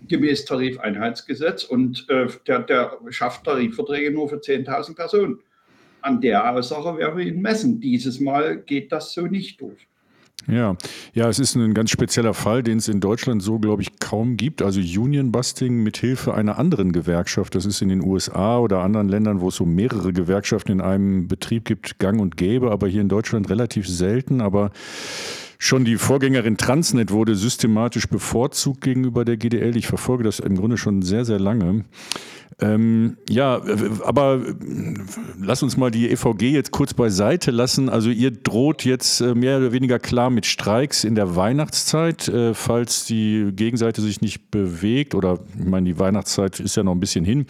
[0.09, 5.39] gemäß Tarifeinheitsgesetz und äh, der, der schafft Tarifverträge nur für 10.000 Personen.
[6.01, 7.81] An der Aussage werden wir ihn messen.
[7.81, 9.87] Dieses Mal geht das so nicht durch.
[10.47, 10.77] Ja,
[11.15, 14.37] ja, es ist ein ganz spezieller Fall, den es in Deutschland so, glaube ich, kaum
[14.37, 14.61] gibt.
[14.61, 17.55] Also Union Busting mit Hilfe einer anderen Gewerkschaft.
[17.55, 21.29] Das ist in den USA oder anderen Ländern, wo es so mehrere Gewerkschaften in einem
[21.29, 24.43] Betrieb gibt, gang und gäbe, aber hier in Deutschland relativ selten.
[24.43, 24.71] Aber
[25.67, 29.77] Schon die Vorgängerin Transnet wurde systematisch bevorzugt gegenüber der GDL.
[29.79, 31.87] Ich verfolge das im Grunde schon sehr, sehr lange.
[32.61, 33.61] Ähm, ja,
[34.05, 34.41] aber
[35.43, 37.89] lass uns mal die EVG jetzt kurz beiseite lassen.
[37.89, 42.55] Also ihr droht jetzt äh, mehr oder weniger klar mit Streiks in der Weihnachtszeit, äh,
[42.55, 47.01] falls die Gegenseite sich nicht bewegt oder ich meine, die Weihnachtszeit ist ja noch ein
[47.01, 47.47] bisschen hin.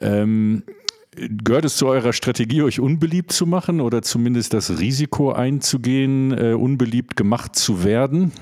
[0.00, 0.62] Ähm,
[1.14, 6.54] Gehört es zu eurer Strategie, euch unbeliebt zu machen oder zumindest das Risiko einzugehen, äh,
[6.54, 8.32] unbeliebt gemacht zu werden?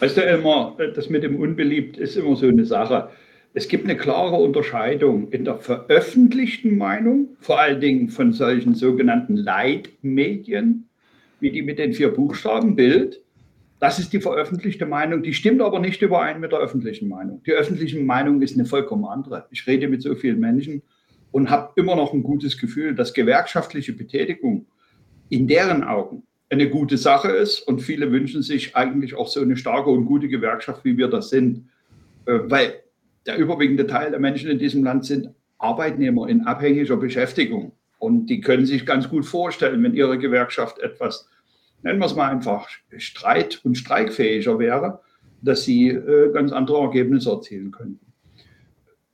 [0.00, 3.10] Weißt du, immer, das mit dem Unbeliebt ist immer so eine Sache.
[3.56, 9.36] Es gibt eine klare Unterscheidung in der veröffentlichten Meinung, vor allen Dingen von solchen sogenannten
[9.36, 10.88] Leitmedien,
[11.38, 13.22] wie die mit den vier Buchstaben Bild.
[13.78, 17.44] Das ist die veröffentlichte Meinung, die stimmt aber nicht überein mit der öffentlichen Meinung.
[17.46, 19.46] Die öffentliche Meinung ist eine vollkommen andere.
[19.52, 20.82] Ich rede mit so vielen Menschen
[21.30, 24.66] und habe immer noch ein gutes Gefühl, dass gewerkschaftliche Betätigung
[25.28, 29.56] in deren Augen eine gute Sache ist und viele wünschen sich eigentlich auch so eine
[29.56, 31.68] starke und gute Gewerkschaft, wie wir das sind,
[32.26, 32.83] äh, weil
[33.26, 38.40] der überwiegende Teil der Menschen in diesem Land sind Arbeitnehmer in abhängiger Beschäftigung und die
[38.40, 41.28] können sich ganz gut vorstellen, wenn ihre Gewerkschaft etwas,
[41.82, 45.00] nennen wir es mal einfach, streit- und streikfähiger wäre,
[45.40, 48.03] dass sie äh, ganz andere Ergebnisse erzielen könnten.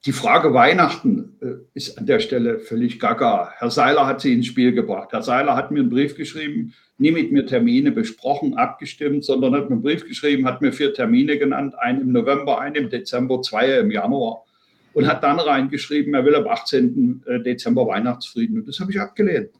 [0.06, 3.52] Die Frage Weihnachten äh, ist an der Stelle völlig gaga.
[3.58, 5.12] Herr Seiler hat sie ins Spiel gebracht.
[5.12, 9.68] Herr Seiler hat mir einen Brief geschrieben, nie mit mir Termine besprochen, abgestimmt, sondern hat
[9.68, 13.42] mir einen Brief geschrieben, hat mir vier Termine genannt, einen im November, einen im Dezember,
[13.42, 14.44] zwei im Januar
[14.92, 17.22] und hat dann reingeschrieben, er will am 18.
[17.26, 18.60] Äh, Dezember Weihnachtsfrieden.
[18.60, 19.50] Und das habe ich abgelehnt.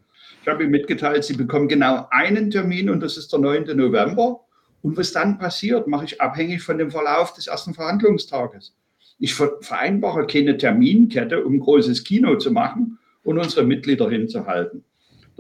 [0.43, 3.77] Ich habe ihm mitgeteilt, Sie bekommen genau einen Termin und das ist der 9.
[3.77, 4.41] November.
[4.81, 8.75] Und was dann passiert, mache ich abhängig von dem Verlauf des ersten Verhandlungstages.
[9.21, 14.83] Ich vereinbare keine Terminkette, um großes Kino zu machen und unsere Mitglieder hinzuhalten.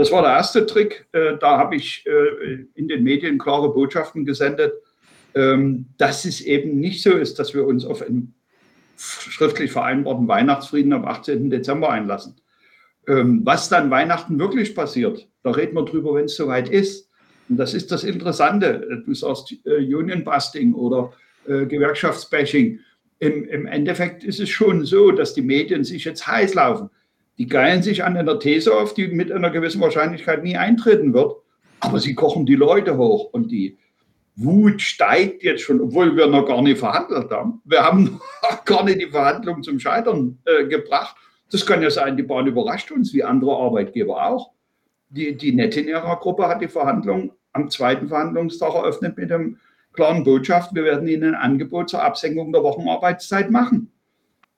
[0.00, 1.06] Das war der erste Trick.
[1.12, 4.72] Äh, da habe ich äh, in den Medien klare Botschaften gesendet,
[5.34, 8.34] ähm, dass es eben nicht so ist, dass wir uns auf einen
[8.96, 11.50] schriftlich vereinbarten Weihnachtsfrieden am 18.
[11.50, 12.36] Dezember einlassen.
[13.08, 17.10] Ähm, was dann Weihnachten wirklich passiert, da reden wir drüber, wenn es soweit ist.
[17.48, 19.02] Und das ist das Interessante.
[19.04, 21.12] Du sagst äh, Union Busting oder
[21.46, 22.80] Gewerkschaftsbashing
[23.20, 26.90] im, im Endeffekt ist es schon so, dass die Medien sich jetzt heiß laufen.
[27.38, 31.36] Die geilen sich an einer These auf, die mit einer gewissen Wahrscheinlichkeit nie eintreten wird.
[31.80, 33.78] Aber sie kochen die Leute hoch und die
[34.36, 37.60] Wut steigt jetzt schon, obwohl wir noch gar nicht verhandelt haben.
[37.64, 41.16] Wir haben noch gar nicht die Verhandlungen zum Scheitern äh, gebracht.
[41.50, 44.50] Das kann ja sein, die Bahn überrascht uns, wie andere Arbeitgeber auch.
[45.10, 49.58] Die, die Netinera-Gruppe hat die Verhandlungen am zweiten Verhandlungstag eröffnet mit dem
[49.92, 53.90] klaren Botschaft, wir werden Ihnen ein Angebot zur Absenkung der Wochenarbeitszeit machen.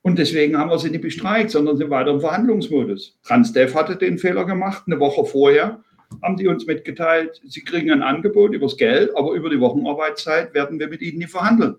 [0.02, 3.18] Und deswegen haben wir sie nicht bestreikt, sondern sind weiter im Verhandlungsmodus.
[3.22, 4.82] Transdev hatte den Fehler gemacht.
[4.86, 5.82] Eine Woche vorher
[6.20, 10.78] haben die uns mitgeteilt, sie kriegen ein Angebot übers Geld, aber über die Wochenarbeitszeit werden
[10.78, 11.76] wir mit ihnen nicht verhandeln.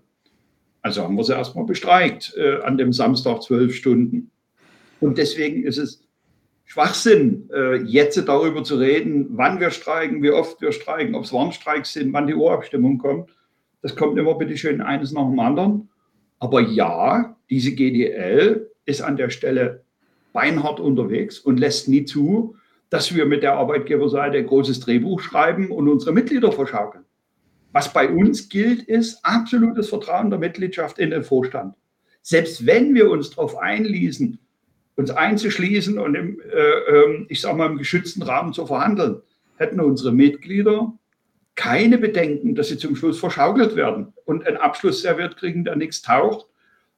[0.82, 4.30] Also haben wir sie erstmal bestreikt äh, an dem Samstag zwölf Stunden.
[5.00, 6.02] Und deswegen ist es
[6.64, 11.32] Schwachsinn, äh, jetzt darüber zu reden, wann wir streiken, wie oft wir streiken, ob es
[11.32, 13.30] Warnstreiks sind, wann die Urabstimmung kommt.
[13.84, 15.90] Das kommt immer bitte schön eines nach dem anderen.
[16.38, 19.84] Aber ja, diese GDL ist an der Stelle
[20.32, 22.56] beinhart unterwegs und lässt nie zu,
[22.88, 27.04] dass wir mit der Arbeitgeberseite ein großes Drehbuch schreiben und unsere Mitglieder verschaukeln.
[27.72, 31.74] Was bei uns gilt, ist absolutes Vertrauen der Mitgliedschaft in den Vorstand.
[32.22, 34.38] Selbst wenn wir uns darauf einließen,
[34.96, 39.20] uns einzuschließen und im, äh, ähm, ich sage mal, im geschützten Rahmen zu verhandeln,
[39.58, 40.94] hätten unsere Mitglieder
[41.56, 46.02] keine Bedenken, dass sie zum Schluss verschaukelt werden und einen Abschluss serviert kriegen, der nichts
[46.02, 46.46] taucht.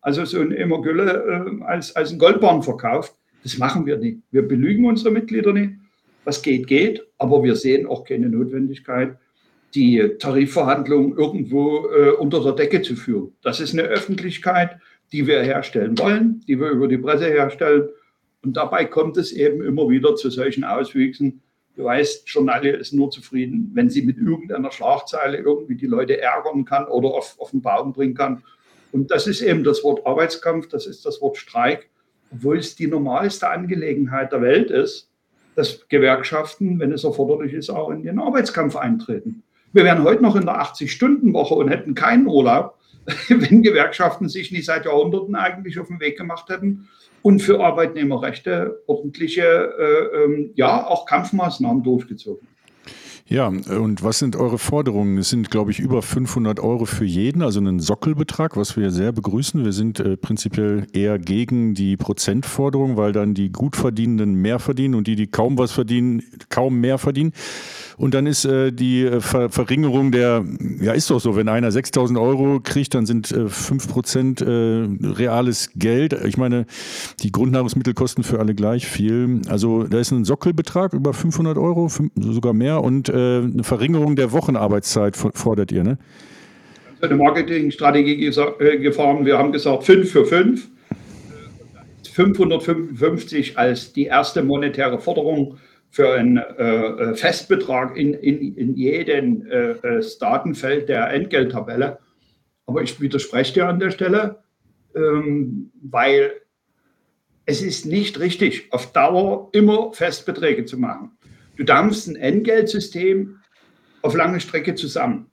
[0.00, 3.14] Also so ein Emmergülle äh, als, als ein Goldbarn verkauft.
[3.42, 4.18] Das machen wir nicht.
[4.30, 5.72] Wir belügen unsere Mitglieder nicht.
[6.24, 7.07] Was geht, geht.
[7.18, 9.16] Aber wir sehen auch keine Notwendigkeit,
[9.74, 13.32] die Tarifverhandlungen irgendwo äh, unter der Decke zu führen.
[13.42, 14.78] Das ist eine Öffentlichkeit,
[15.12, 17.88] die wir herstellen wollen, die wir über die Presse herstellen.
[18.42, 21.42] Und dabei kommt es eben immer wieder zu solchen Auswüchsen,
[21.76, 26.64] Du weißt, Journalie ist nur zufrieden, wenn sie mit irgendeiner Schlagzeile irgendwie die Leute ärgern
[26.64, 28.42] kann oder auf, auf den Baum bringen kann.
[28.92, 31.90] Und das ist eben das Wort Arbeitskampf, das ist das Wort Streik,
[32.32, 35.10] obwohl es die normalste Angelegenheit der Welt ist,
[35.54, 39.42] dass Gewerkschaften, wenn es erforderlich ist, auch in den Arbeitskampf eintreten.
[39.74, 42.78] Wir wären heute noch in der 80-Stunden-Woche und hätten keinen Urlaub,
[43.28, 46.88] wenn Gewerkschaften sich nicht seit Jahrhunderten eigentlich auf den Weg gemacht hätten,
[47.26, 52.46] und für Arbeitnehmerrechte ordentliche, äh, ähm, ja, auch Kampfmaßnahmen durchgezogen.
[53.26, 55.18] Ja, und was sind eure Forderungen?
[55.18, 59.10] Es sind, glaube ich, über 500 Euro für jeden, also ein Sockelbetrag, was wir sehr
[59.10, 59.64] begrüßen.
[59.64, 65.08] Wir sind äh, prinzipiell eher gegen die Prozentforderung, weil dann die Gutverdienenden mehr verdienen und
[65.08, 67.32] die, die kaum was verdienen, kaum mehr verdienen.
[67.97, 70.44] Und dann ist äh, die äh, Ver Verringerung der,
[70.80, 75.70] ja ist doch so, wenn einer 6000 Euro kriegt, dann sind äh, 5% äh, reales
[75.76, 76.12] Geld.
[76.24, 76.66] Ich meine,
[77.22, 79.40] die Grundnahrungsmittel kosten für alle gleich viel.
[79.49, 84.32] Also da ist ein Sockelbetrag über 500 Euro, sogar mehr und äh, eine Verringerung der
[84.32, 85.99] Wochenarbeitszeit fordert ihr, ne?
[87.01, 89.24] Eine Marketingstrategie äh, gefahren.
[89.24, 90.68] Wir haben gesagt, 5 für 5.
[92.12, 95.59] 555 als die erste monetäre Forderung
[95.97, 102.01] für einen äh, äh, Festbetrag in, in, in jedem äh, äh, Datenfeld der Entgelttabelle.
[102.66, 104.42] Aber ich widerspreche dir an der Stelle,
[104.94, 106.32] ähm, weil
[107.47, 111.16] es ist nicht richtig, auf Dauer immer Festbeträge zu machen.
[111.57, 113.38] Du dampfst ein Entgeltsystem
[114.03, 115.30] auf lange Strecke zusammen.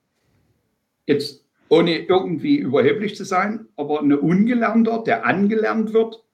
[1.04, 6.24] Jetzt ohne irgendwie überheblich zu sein, aber ein Ungelernter, der angelernt wird,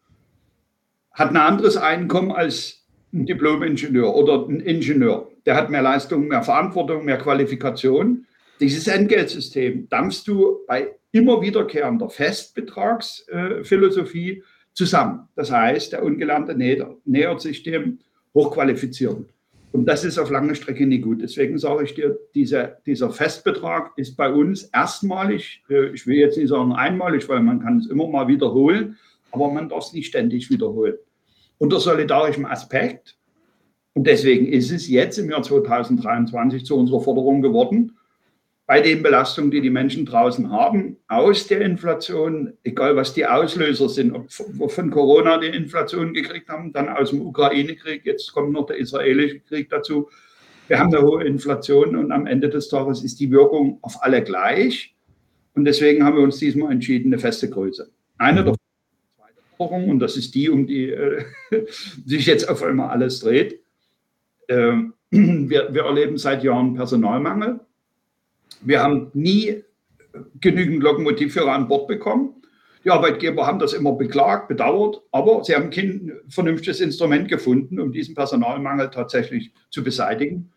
[1.10, 2.79] hat ein anderes Einkommen als
[3.12, 5.28] ein Diplom-Ingenieur oder ein Ingenieur.
[5.46, 8.26] Der hat mehr Leistung, mehr Verantwortung, mehr Qualifikation.
[8.60, 14.44] Dieses Entgeltsystem dampfst du bei immer wiederkehrender Festbetragsphilosophie
[14.74, 15.28] zusammen.
[15.34, 17.98] Das heißt, der Ungelernte nähert sich dem
[18.34, 19.26] Hochqualifizierten.
[19.72, 21.22] Und das ist auf lange Strecke nicht gut.
[21.22, 26.36] Deswegen sage ich dir, dieser, dieser Festbetrag ist bei uns erstmalig, äh, ich will jetzt
[26.36, 28.98] nicht sagen einmalig, weil man kann es immer mal wiederholen,
[29.30, 30.96] aber man darf es nicht ständig wiederholen
[31.60, 33.16] unter solidarischem Aspekt.
[33.92, 37.96] Und deswegen ist es jetzt im Jahr 2023 zu unserer Forderung geworden,
[38.66, 43.88] bei den Belastungen, die die Menschen draußen haben, aus der Inflation, egal was die Auslöser
[43.88, 48.66] sind, ob von Corona die Inflation gekriegt haben, dann aus dem Ukraine-Krieg, jetzt kommt noch
[48.66, 50.08] der israelische Krieg dazu.
[50.68, 54.22] Wir haben eine hohe Inflation und am Ende des Tages ist die Wirkung auf alle
[54.22, 54.94] gleich.
[55.54, 57.90] Und deswegen haben wir uns diesmal entschieden, eine feste Größe.
[58.18, 58.54] Eine der
[59.60, 61.24] Forderung, und das ist die, um die äh,
[62.06, 63.60] sich jetzt auf einmal alles dreht.
[64.48, 67.60] Ähm, wir, wir erleben seit Jahren Personalmangel.
[68.62, 69.62] Wir haben nie
[70.40, 72.36] genügend Lokomotivführer an Bord bekommen.
[72.84, 77.92] Die Arbeitgeber haben das immer beklagt, bedauert, aber sie haben kein vernünftiges Instrument gefunden, um
[77.92, 80.50] diesen Personalmangel tatsächlich zu beseitigen.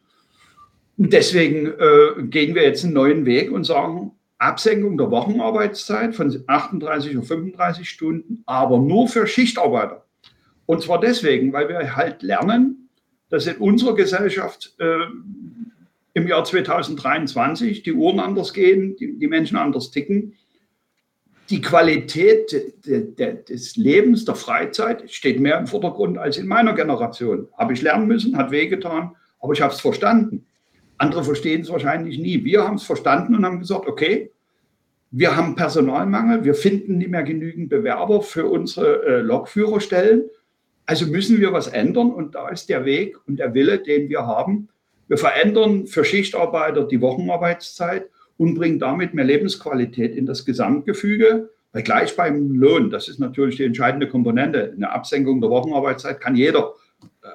[0.96, 4.14] Deswegen äh, gehen wir jetzt einen neuen Weg und sagen,
[4.44, 10.06] Absenkung der Wochenarbeitszeit von 38 auf 35 Stunden, aber nur für Schichtarbeiter.
[10.66, 12.90] Und zwar deswegen, weil wir halt lernen,
[13.30, 15.06] dass in unserer Gesellschaft äh,
[16.14, 20.36] im Jahr 2023 die Uhren anders gehen, die, die Menschen anders ticken.
[21.50, 22.52] Die Qualität
[22.86, 27.48] de, de, des Lebens, der Freizeit steht mehr im Vordergrund als in meiner Generation.
[27.58, 30.46] Habe ich lernen müssen, hat wehgetan, aber ich habe es verstanden.
[30.98, 32.44] Andere verstehen es wahrscheinlich nie.
[32.46, 34.32] Wir haben es verstanden und haben gesagt, okay,
[35.16, 40.24] wir haben Personalmangel, wir finden nicht mehr genügend Bewerber für unsere äh, Lokführerstellen.
[40.88, 44.26] Also müssen wir was ändern und da ist der Weg und der Wille, den wir
[44.26, 44.70] haben.
[45.08, 51.52] Wir verändern für Schichtarbeiter die Wochenarbeitszeit und bringen damit mehr Lebensqualität in das Gesamtgefüge.
[51.74, 54.74] Weil gleich beim Lohn, das ist natürlich die entscheidende Komponente.
[54.76, 56.74] Eine Absenkung der Wochenarbeitszeit kann jeder.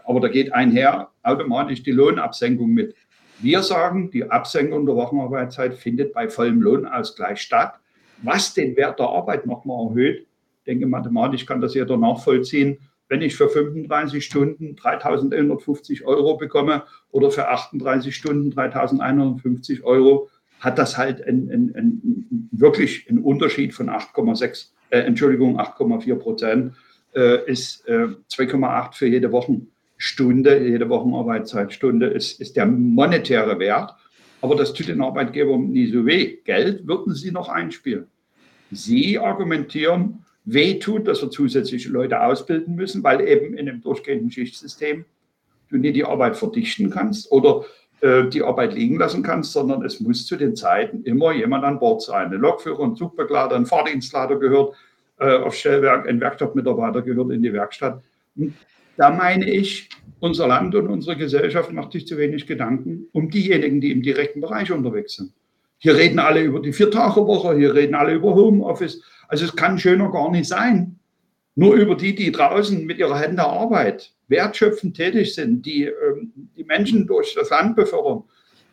[0.04, 2.96] Aber da geht einher automatisch die Lohnabsenkung mit.
[3.40, 7.78] Wir sagen, die Absenkung der Wochenarbeitszeit findet bei vollem Lohnausgleich statt,
[8.22, 10.26] was den Wert der Arbeit nochmal erhöht.
[10.58, 12.78] Ich denke, mathematisch kann das jeder nachvollziehen.
[13.08, 20.28] Wenn ich für 35 Stunden 3.150 Euro bekomme oder für 38 Stunden 3.150 Euro,
[20.60, 26.74] hat das halt ein, ein, ein, wirklich einen Unterschied von 8,6, äh, Entschuldigung, 8,4 Prozent,
[27.14, 29.60] äh, ist äh, 2,8 für jede Woche.
[29.98, 33.94] Stunde, jede Wochenarbeitszeitstunde ist, ist der monetäre Wert.
[34.40, 36.38] Aber das tut den Arbeitgebern nie so weh.
[36.44, 38.06] Geld würden sie noch einspielen.
[38.70, 44.30] Sie argumentieren, weh tut, dass wir zusätzliche Leute ausbilden müssen, weil eben in einem durchgehenden
[44.30, 45.04] Schichtsystem
[45.70, 47.64] du nie die Arbeit verdichten kannst oder
[48.00, 51.80] äh, die Arbeit liegen lassen kannst, sondern es muss zu den Zeiten immer jemand an
[51.80, 52.32] Bord sein.
[52.32, 54.76] Ein Lokführer, ein Zugbegleiter, ein Fahrdienstleiter gehört
[55.18, 58.00] äh, aufs Stellwerk, ein Werkstattmitarbeiter gehört in die Werkstatt.
[58.98, 59.88] Da meine ich,
[60.18, 64.40] unser Land und unsere Gesellschaft macht sich zu wenig Gedanken um diejenigen, die im direkten
[64.40, 65.32] Bereich unterwegs sind.
[65.78, 69.00] Hier reden alle über die Vier-Tage-Woche, hier reden alle über Homeoffice.
[69.28, 70.98] Also es kann schöner gar nicht sein.
[71.54, 76.64] Nur über die, die draußen mit ihrer Hände Arbeit wertschöpfend tätig sind, die ähm, die
[76.64, 78.24] Menschen durch das Land befördern,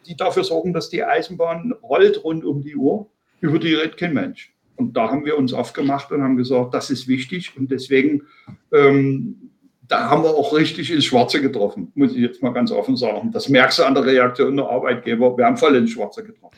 [0.07, 3.07] die dafür sorgen, dass die Eisenbahn rollt rund um die Uhr,
[3.41, 4.51] über die redet kein Mensch.
[4.75, 8.23] Und da haben wir uns aufgemacht und haben gesagt, das ist wichtig und deswegen
[8.73, 9.51] ähm,
[9.87, 13.31] da haben wir auch richtig ins Schwarze getroffen, muss ich jetzt mal ganz offen sagen.
[13.31, 15.37] Das merkst du an der Reaktion der Arbeitgeber.
[15.37, 16.55] Wir haben voll ins Schwarze getroffen.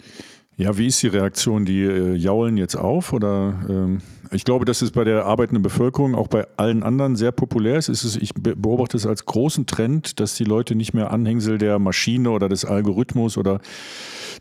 [0.59, 1.65] Ja, wie ist die Reaktion?
[1.65, 3.13] Die äh, jaulen jetzt auf?
[3.13, 4.01] Oder ähm,
[4.31, 7.89] ich glaube, dass es bei der arbeitenden Bevölkerung, auch bei allen anderen sehr populär ist.
[7.89, 12.31] ist ich beobachte es als großen Trend, dass die Leute nicht mehr Anhängsel der Maschine
[12.31, 13.59] oder des Algorithmus oder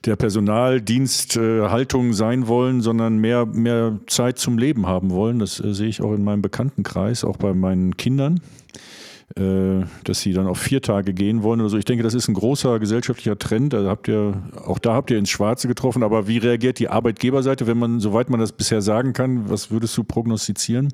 [0.04, 5.38] der Personaldiensthaltung sein wollen, sondern mehr, mehr Zeit zum Leben haben wollen.
[5.38, 8.40] Das äh, sehe ich auch in meinem Bekanntenkreis, auch bei meinen Kindern.
[9.34, 11.76] Äh, dass sie dann auf vier Tage gehen wollen oder so.
[11.76, 13.74] Ich denke, das ist ein großer gesellschaftlicher Trend.
[13.74, 16.04] Also habt ihr, auch da habt ihr ins Schwarze getroffen.
[16.04, 19.96] Aber wie reagiert die Arbeitgeberseite, wenn man, soweit man das bisher sagen kann, was würdest
[19.98, 20.88] du prognostizieren?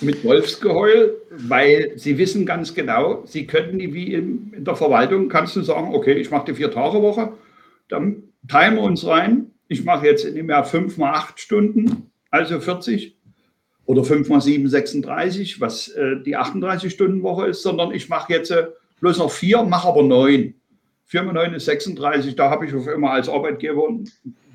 [0.00, 5.28] Mit Wolfsgeheul, weil sie wissen ganz genau, sie könnten die wie in, in der Verwaltung,
[5.28, 7.32] kannst du sagen, okay, ich mache die Vier-Tage-Woche,
[7.88, 9.50] dann teilen wir uns rein.
[9.68, 13.16] Ich mache jetzt nicht mehr fünf mal acht Stunden, also 40
[13.86, 18.68] oder 5 mal 7, 36, was äh, die 38-Stunden-Woche ist, sondern ich mache jetzt äh,
[19.00, 20.54] bloß noch vier, mache aber neun.
[21.04, 23.88] 4 mal 9 ist 36, da habe ich auf immer als Arbeitgeber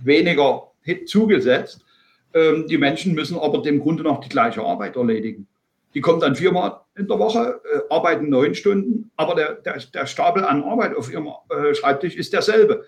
[0.03, 0.71] weniger
[1.05, 1.85] zugesetzt.
[2.33, 5.47] Ähm, die Menschen müssen aber dem Grunde noch die gleiche Arbeit erledigen.
[5.93, 10.05] Die kommen dann viermal in der Woche, äh, arbeiten neun Stunden, aber der, der, der,
[10.05, 12.85] Stapel an Arbeit auf ihrem äh, Schreibtisch ist derselbe.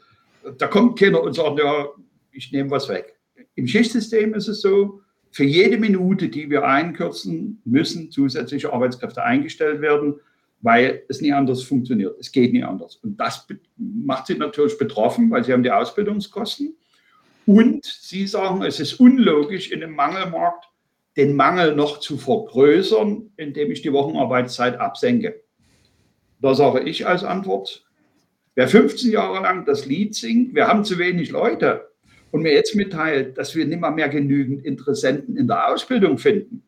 [0.57, 1.87] Da kommt keiner und sagt, ja,
[2.31, 3.17] ich nehme was weg.
[3.55, 9.81] Im Schichtsystem ist es so, für jede Minute, die wir einkürzen, müssen zusätzliche Arbeitskräfte eingestellt
[9.81, 10.19] werden,
[10.61, 12.19] weil es nie anders funktioniert.
[12.19, 12.97] Es geht nie anders.
[12.97, 16.75] Und das macht sie natürlich betroffen, weil sie haben die Ausbildungskosten.
[17.45, 20.65] Und sie sagen, es ist unlogisch, in einem Mangelmarkt
[21.17, 25.41] den Mangel noch zu vergrößern, indem ich die Wochenarbeitszeit absenke.
[26.39, 27.85] Da sage ich als Antwort,
[28.55, 31.91] wer 15 Jahre lang das Lied singt, wir haben zu wenig Leute,
[32.31, 36.63] und mir jetzt mitteilt, dass wir nicht mehr, mehr genügend Interessenten in der Ausbildung finden,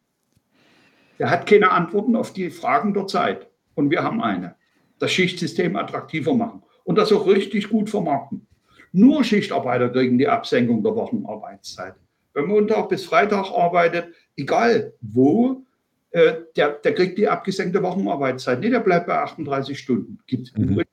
[1.19, 3.47] der hat keine Antworten auf die Fragen der Zeit.
[3.75, 4.55] Und wir haben eine.
[4.99, 8.45] Das Schichtsystem attraktiver machen und das auch richtig gut vermarkten.
[8.91, 11.95] Nur Schichtarbeiter kriegen die Absenkung der Wochenarbeitszeit.
[12.33, 15.65] Wenn man Montag bis Freitag arbeitet, egal wo,
[16.11, 18.59] äh, der, der kriegt die abgesenkte Wochenarbeitszeit.
[18.59, 20.19] Nee, der bleibt bei 38 Stunden.
[20.27, 20.83] Gibt es mhm.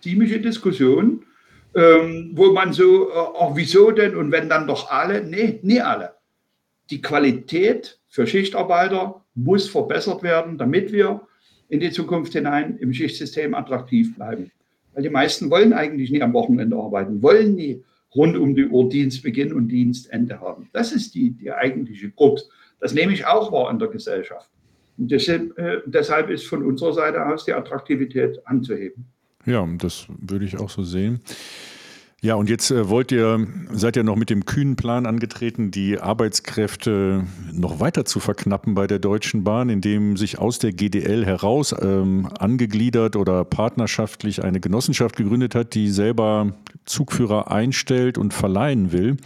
[0.00, 1.24] Ziemliche Diskussionen,
[1.74, 5.22] ähm, wo man so, äh, auch wieso denn und wenn dann doch alle?
[5.24, 6.14] Nee, nie alle.
[6.90, 11.20] Die Qualität für Schichtarbeiter muss verbessert werden, damit wir
[11.68, 14.50] in die Zukunft hinein im Schichtsystem attraktiv bleiben.
[14.94, 17.84] Weil die meisten wollen eigentlich nie am Wochenende arbeiten, wollen nie
[18.14, 20.70] rund um die Uhr Dienstbeginn und Dienstende haben.
[20.72, 22.48] Das ist die, die eigentliche Krux.
[22.80, 24.50] Das nehme ich auch wahr in der Gesellschaft.
[24.96, 29.06] Und deshalb, äh, deshalb ist von unserer Seite aus die Attraktivität anzuheben.
[29.48, 31.20] Ja, das würde ich auch so sehen.
[32.20, 36.00] Ja, und jetzt äh, wollt ihr, seid ihr noch mit dem kühnen Plan angetreten, die
[36.00, 41.72] Arbeitskräfte noch weiter zu verknappen bei der Deutschen Bahn, indem sich aus der GDL heraus
[41.80, 46.54] ähm, angegliedert oder partnerschaftlich eine Genossenschaft gegründet hat, die selber
[46.86, 49.16] Zugführer einstellt und verleihen will.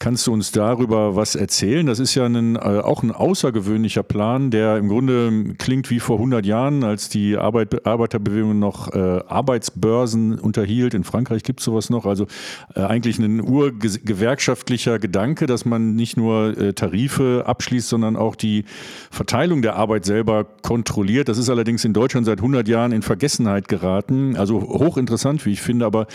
[0.00, 1.84] Kannst du uns darüber was erzählen?
[1.84, 6.18] Das ist ja ein, äh, auch ein außergewöhnlicher Plan, der im Grunde klingt wie vor
[6.18, 10.94] 100 Jahren, als die Arbeit, Arbeiterbewegung noch äh, Arbeitsbörsen unterhielt.
[10.94, 12.06] In Frankreich gibt es sowas noch.
[12.06, 12.28] Also
[12.76, 18.66] äh, eigentlich ein urgewerkschaftlicher Gedanke, dass man nicht nur äh, Tarife abschließt, sondern auch die
[19.10, 21.28] Verteilung der Arbeit selber kontrolliert.
[21.28, 24.36] Das ist allerdings in Deutschland seit 100 Jahren in Vergessenheit geraten.
[24.36, 25.86] Also hochinteressant, wie ich finde.
[25.86, 26.06] Aber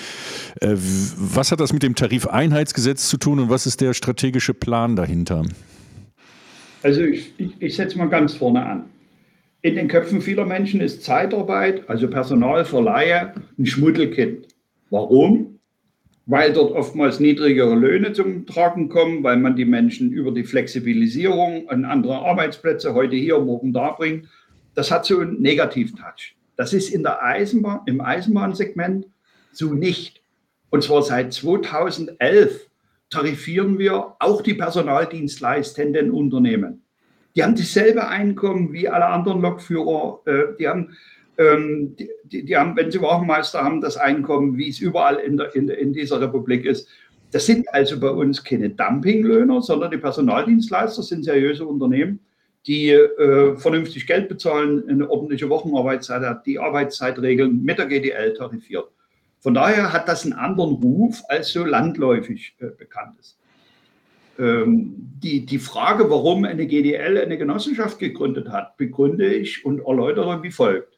[0.62, 4.54] äh, was hat das mit dem Tarifeinheitsgesetz zu tun und was ist ist der strategische
[4.54, 5.44] Plan dahinter?
[6.84, 8.84] Also ich, ich, ich setze mal ganz vorne an.
[9.64, 14.48] In den Köpfen vieler Menschen ist Zeitarbeit, also Personalverleihe, ein Schmuddelkind.
[14.92, 15.58] Warum?
[16.28, 21.68] Weil dort oftmals niedrigere Löhne zum Tragen kommen, weil man die Menschen über die Flexibilisierung
[21.68, 24.28] an andere Arbeitsplätze heute hier, morgen da bringt.
[24.76, 26.36] Das hat so einen Negativ-Touch.
[26.58, 29.08] Das ist in der Eisenbahn, im Eisenbahnsegment
[29.52, 30.22] so nicht.
[30.70, 32.70] Und zwar seit 2011
[33.14, 36.82] tarifieren wir auch die personaldienstleistenden Unternehmen.
[37.36, 40.20] Die haben dasselbe Einkommen wie alle anderen Lokführer.
[40.26, 40.96] Äh, die haben,
[41.38, 45.56] ähm, die, die, haben, wenn sie Wochenmeister haben, das Einkommen, wie es überall in, der,
[45.56, 46.88] in, in dieser Republik ist.
[47.32, 52.20] Das sind also bei uns keine Dumpinglöhner, sondern die Personaldienstleister sind seriöse Unternehmen,
[52.68, 58.93] die äh, vernünftig Geld bezahlen, eine ordentliche Wochenarbeitszeit die Arbeitszeitregeln mit der GDL tarifiert.
[59.44, 63.38] Von daher hat das einen anderen Ruf, als so landläufig äh, bekannt ist.
[64.40, 70.42] Ähm, die, die Frage, warum eine GDL eine Genossenschaft gegründet hat, begründe ich und erläutere
[70.44, 70.98] wie folgt.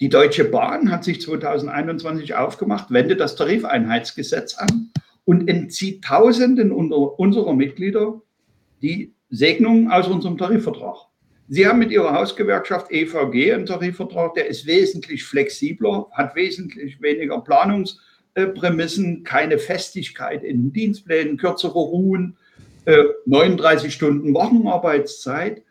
[0.00, 4.90] Die Deutsche Bahn hat sich 2021 aufgemacht, wendet das Tarifeinheitsgesetz an
[5.24, 8.20] und entzieht Tausenden unserer Mitglieder
[8.82, 11.07] die Segnung aus unserem Tarifvertrag.
[11.50, 17.40] Sie haben mit Ihrer Hausgewerkschaft EVG einen Tarifvertrag, der ist wesentlich flexibler, hat wesentlich weniger
[17.40, 22.36] Planungsprämissen, keine Festigkeit in den Dienstplänen, kürzere Ruhen,
[23.26, 25.62] 39 äh, Stunden Wochenarbeitszeit.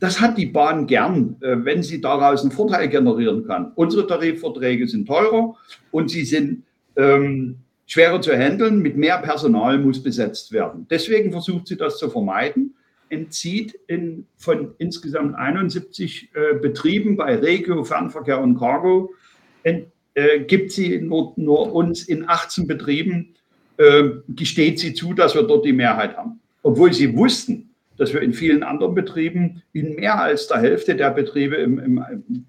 [0.00, 3.72] Das hat die Bahn gern, äh, wenn sie daraus einen Vorteil generieren kann.
[3.74, 5.56] Unsere Tarifverträge sind teurer
[5.90, 6.62] und sie sind
[6.96, 7.56] ähm,
[7.86, 8.80] schwerer zu handeln.
[8.80, 10.86] Mit mehr Personal muss besetzt werden.
[10.88, 12.74] Deswegen versucht sie das zu vermeiden
[13.10, 19.14] entzieht in, von insgesamt 71 äh, Betrieben bei Regio, Fernverkehr und Cargo,
[19.62, 23.34] ent, äh, gibt sie nur, nur, uns in 18 Betrieben,
[23.76, 26.40] äh, gesteht sie zu, dass wir dort die Mehrheit haben.
[26.62, 31.10] Obwohl sie wussten, dass wir in vielen anderen Betrieben, in mehr als der Hälfte der
[31.10, 32.04] Betriebe im, im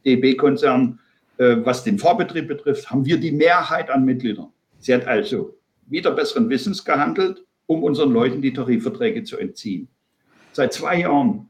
[0.05, 0.99] DB-Konzern,
[1.37, 4.47] äh, was den Fahrbetrieb betrifft, haben wir die Mehrheit an Mitgliedern.
[4.79, 5.55] Sie hat also
[5.87, 9.87] wieder besseren Wissens gehandelt, um unseren Leuten die Tarifverträge zu entziehen.
[10.59, 11.49] Seit zwei Jahren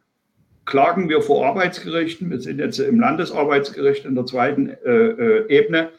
[0.65, 2.29] klagen wir vor Arbeitsgerichten.
[2.29, 5.89] Wir sind jetzt im Landesarbeitsgericht in der zweiten äh, äh, Ebene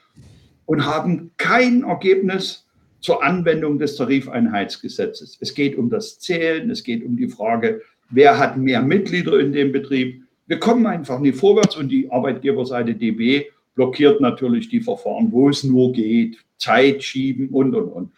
[0.65, 2.69] und haben kein Ergebnis
[3.01, 5.39] zur Anwendung des Tarifeinheitsgesetzes.
[5.41, 9.53] Es geht um das Zählen, es geht um die Frage, wer hat mehr Mitglieder in
[9.53, 10.23] dem Betrieb.
[10.47, 15.65] Wir kommen einfach nicht vorwärts und die Arbeitgeberseite DB blockiert natürlich die Verfahren, wo es
[15.65, 18.13] nur geht, Zeit schieben und, und, und.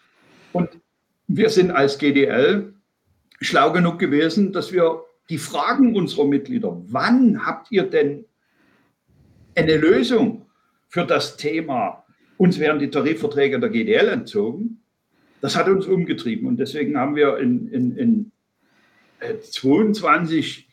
[0.52, 0.68] Und
[1.28, 2.74] wir sind als GDL
[3.42, 8.24] schlau genug gewesen, dass wir die Fragen unserer Mitglieder, wann habt ihr denn
[9.54, 10.46] eine Lösung
[10.88, 12.04] für das Thema,
[12.36, 14.82] uns werden die Tarifverträge der GDL entzogen,
[15.40, 16.46] das hat uns umgetrieben.
[16.46, 18.32] Und deswegen haben wir in, in, in
[19.42, 20.72] 22 äh,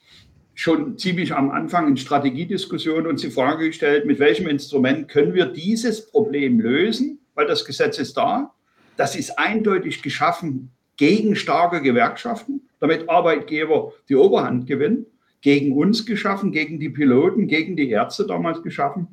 [0.53, 5.45] schon ziemlich am Anfang in Strategiediskussionen uns die Frage gestellt, mit welchem Instrument können wir
[5.45, 8.53] dieses Problem lösen, weil das Gesetz ist da,
[8.97, 15.05] das ist eindeutig geschaffen gegen starke Gewerkschaften, damit Arbeitgeber die Oberhand gewinnen,
[15.39, 19.07] gegen uns geschaffen, gegen die Piloten, gegen die Ärzte damals geschaffen.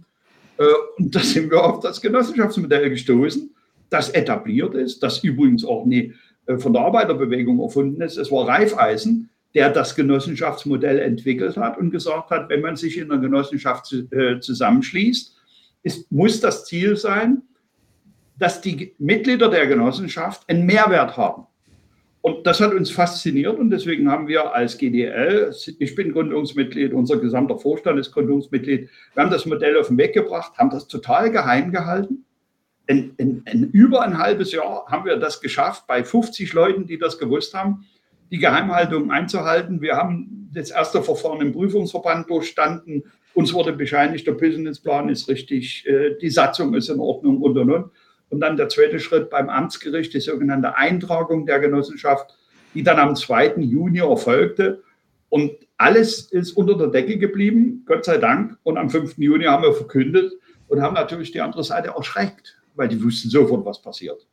[0.58, 0.64] Äh,
[0.98, 3.54] und da sind wir auf das Genossenschaftsmodell gestoßen,
[3.88, 6.12] das etabliert ist, das übrigens auch nie
[6.46, 8.16] äh, von der Arbeiterbewegung erfunden ist.
[8.16, 13.12] Es war Reifeisen, der das Genossenschaftsmodell entwickelt hat und gesagt hat, wenn man sich in
[13.12, 15.36] einer Genossenschaft äh, zusammenschließt,
[15.84, 17.42] ist, muss das Ziel sein,
[18.40, 21.46] dass die Mitglieder der Genossenschaft einen Mehrwert haben.
[22.26, 27.18] Und das hat uns fasziniert und deswegen haben wir als GDL, ich bin Gründungsmitglied, unser
[27.18, 31.30] gesamter Vorstand ist Gründungsmitglied, wir haben das Modell auf den Weg gebracht, haben das total
[31.30, 32.24] geheim gehalten.
[32.88, 36.98] In, in, in über ein halbes Jahr haben wir das geschafft, bei 50 Leuten, die
[36.98, 37.86] das gewusst haben,
[38.32, 39.80] die Geheimhaltung einzuhalten.
[39.80, 43.04] Wir haben das erste Verfahren im Prüfungsverband durchstanden.
[43.34, 47.70] Uns wurde bescheinigt, der Businessplan ist richtig, äh, die Satzung ist in Ordnung und und
[47.70, 47.90] und.
[48.28, 52.36] Und dann der zweite Schritt beim Amtsgericht, die sogenannte Eintragung der Genossenschaft,
[52.74, 53.56] die dann am 2.
[53.58, 54.82] Juni erfolgte.
[55.28, 58.58] Und alles ist unter der Decke geblieben, Gott sei Dank.
[58.62, 59.18] Und am 5.
[59.18, 60.32] Juni haben wir verkündet
[60.68, 64.26] und haben natürlich die andere Seite erschreckt, weil die wussten sofort, was passiert.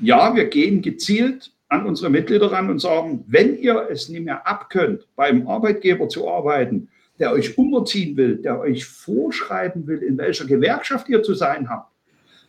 [0.00, 4.46] Ja, wir gehen gezielt an unsere Mitglieder ran und sagen, wenn ihr es nicht mehr
[4.46, 10.44] abkönnt, beim Arbeitgeber zu arbeiten, der euch umerziehen will, der euch vorschreiben will, in welcher
[10.44, 11.91] Gewerkschaft ihr zu sein habt,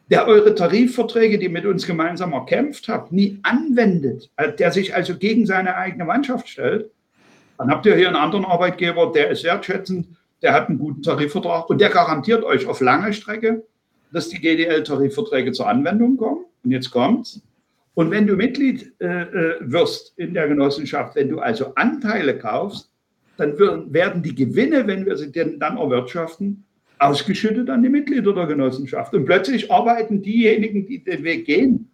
[0.09, 5.17] der eure Tarifverträge, die mit uns gemeinsam erkämpft habt, nie anwendet, äh, der sich also
[5.17, 6.91] gegen seine eigene Mannschaft stellt,
[7.57, 10.07] dann habt ihr hier einen anderen Arbeitgeber, der ist wertschätzend,
[10.41, 13.63] der hat einen guten Tarifvertrag und der garantiert euch auf lange Strecke,
[14.11, 16.45] dass die GDL-Tarifverträge zur Anwendung kommen.
[16.63, 17.41] Und jetzt kommt's.
[17.95, 22.89] Und wenn du Mitglied äh, äh wirst in der Genossenschaft, wenn du also Anteile kaufst,
[23.37, 26.65] dann werden die Gewinne, wenn wir sie dann erwirtschaften,
[27.03, 29.13] ausgeschüttet an die Mitglieder der Genossenschaft.
[29.13, 31.91] Und plötzlich arbeiten diejenigen, die den Weg gehen,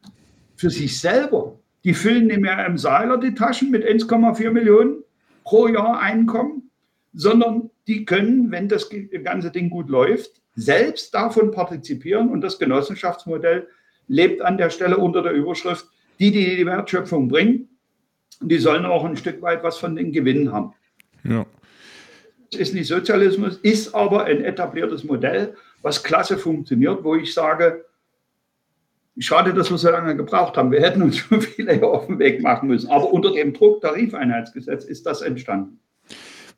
[0.56, 1.60] für sich selber.
[1.84, 5.04] Die füllen nicht mehr im Seiler die Taschen mit 1,4 Millionen
[5.44, 6.70] pro Jahr Einkommen,
[7.14, 8.90] sondern die können, wenn das
[9.24, 12.30] ganze Ding gut läuft, selbst davon partizipieren.
[12.30, 13.68] Und das Genossenschaftsmodell
[14.08, 15.88] lebt an der Stelle unter der Überschrift,
[16.20, 17.70] die, die die Wertschöpfung bringen,
[18.42, 20.74] die sollen auch ein Stück weit was von den Gewinnen haben.
[21.24, 21.46] Ja
[22.56, 27.86] ist nicht Sozialismus, ist aber ein etabliertes Modell, was klasse funktioniert, wo ich sage,
[29.18, 30.72] schade, dass wir so lange gebraucht haben.
[30.72, 32.90] Wir hätten uns schon viele auf den Weg machen müssen.
[32.90, 35.80] Aber unter dem Druck Tarifeinheitsgesetz ist das entstanden.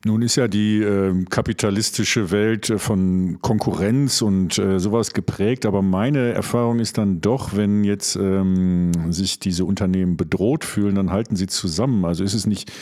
[0.04, 5.80] Nun ist ja die äh, kapitalistische Welt äh, von Konkurrenz und äh, sowas geprägt, aber
[5.80, 11.36] meine Erfahrung ist dann doch, wenn jetzt ähm, sich diese Unternehmen bedroht fühlen, dann halten
[11.36, 12.04] sie zusammen.
[12.04, 12.72] Also ist es nicht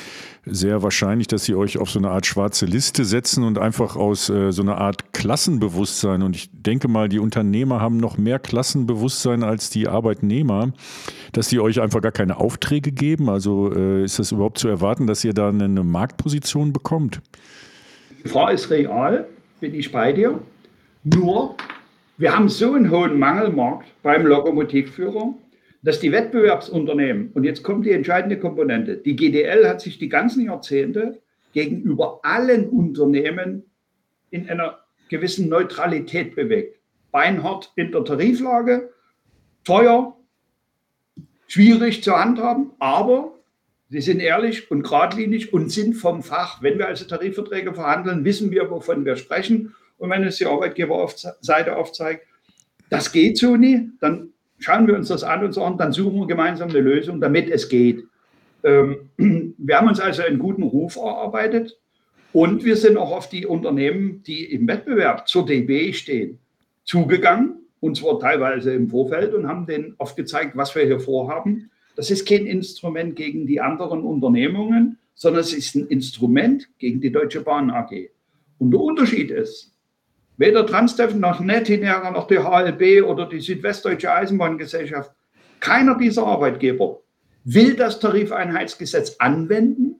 [0.47, 4.30] sehr wahrscheinlich, dass sie euch auf so eine Art schwarze Liste setzen und einfach aus
[4.30, 6.22] äh, so einer Art Klassenbewusstsein.
[6.22, 10.72] Und ich denke mal, die Unternehmer haben noch mehr Klassenbewusstsein als die Arbeitnehmer,
[11.32, 13.28] dass die euch einfach gar keine Aufträge geben.
[13.28, 17.20] Also äh, ist das überhaupt zu erwarten, dass ihr da eine Marktposition bekommt?
[18.18, 19.26] Die Gefahr ist real,
[19.61, 20.41] bin ich bei dir.
[21.05, 21.55] Nur,
[22.16, 25.34] wir haben so einen hohen Mangelmarkt beim Lokomotivführer,
[25.83, 30.45] dass die Wettbewerbsunternehmen, und jetzt kommt die entscheidende Komponente, die GDL hat sich die ganzen
[30.45, 31.20] Jahrzehnte
[31.53, 33.64] gegenüber allen Unternehmen
[34.31, 34.78] in einer
[35.09, 36.78] gewissen Neutralität bewegt.
[37.11, 38.91] Beinhart in der Tariflage,
[39.64, 40.16] teuer,
[41.47, 43.35] schwierig zu handhaben, aber
[43.89, 46.62] sie sind ehrlich und geradlinig und sind vom Fach.
[46.62, 49.74] Wenn wir also Tarifverträge verhandeln, wissen wir, wovon wir sprechen.
[49.99, 52.26] Und wenn es die Arbeitgeberseite aufzeigt,
[52.91, 56.26] das geht so nie, dann schauen wir uns das an und sagen, dann suchen wir
[56.26, 58.04] gemeinsam eine Lösung, damit es geht.
[58.62, 59.11] Ähm,
[59.58, 61.78] wir haben uns also einen guten Ruf erarbeitet
[62.32, 66.38] und wir sind auch auf die Unternehmen, die im Wettbewerb zur DB stehen,
[66.84, 71.70] zugegangen, und zwar teilweise im Vorfeld und haben denen oft gezeigt, was wir hier vorhaben.
[71.96, 77.11] Das ist kein Instrument gegen die anderen Unternehmungen, sondern es ist ein Instrument gegen die
[77.11, 78.11] Deutsche Bahn AG.
[78.58, 79.70] Und der Unterschied ist,
[80.41, 85.12] weder Transdev noch Netinera noch die HLB oder die Südwestdeutsche Eisenbahngesellschaft,
[85.61, 87.01] keiner dieser Arbeitgeber
[87.45, 89.97] will das Tarifeinheitsgesetz anwenden,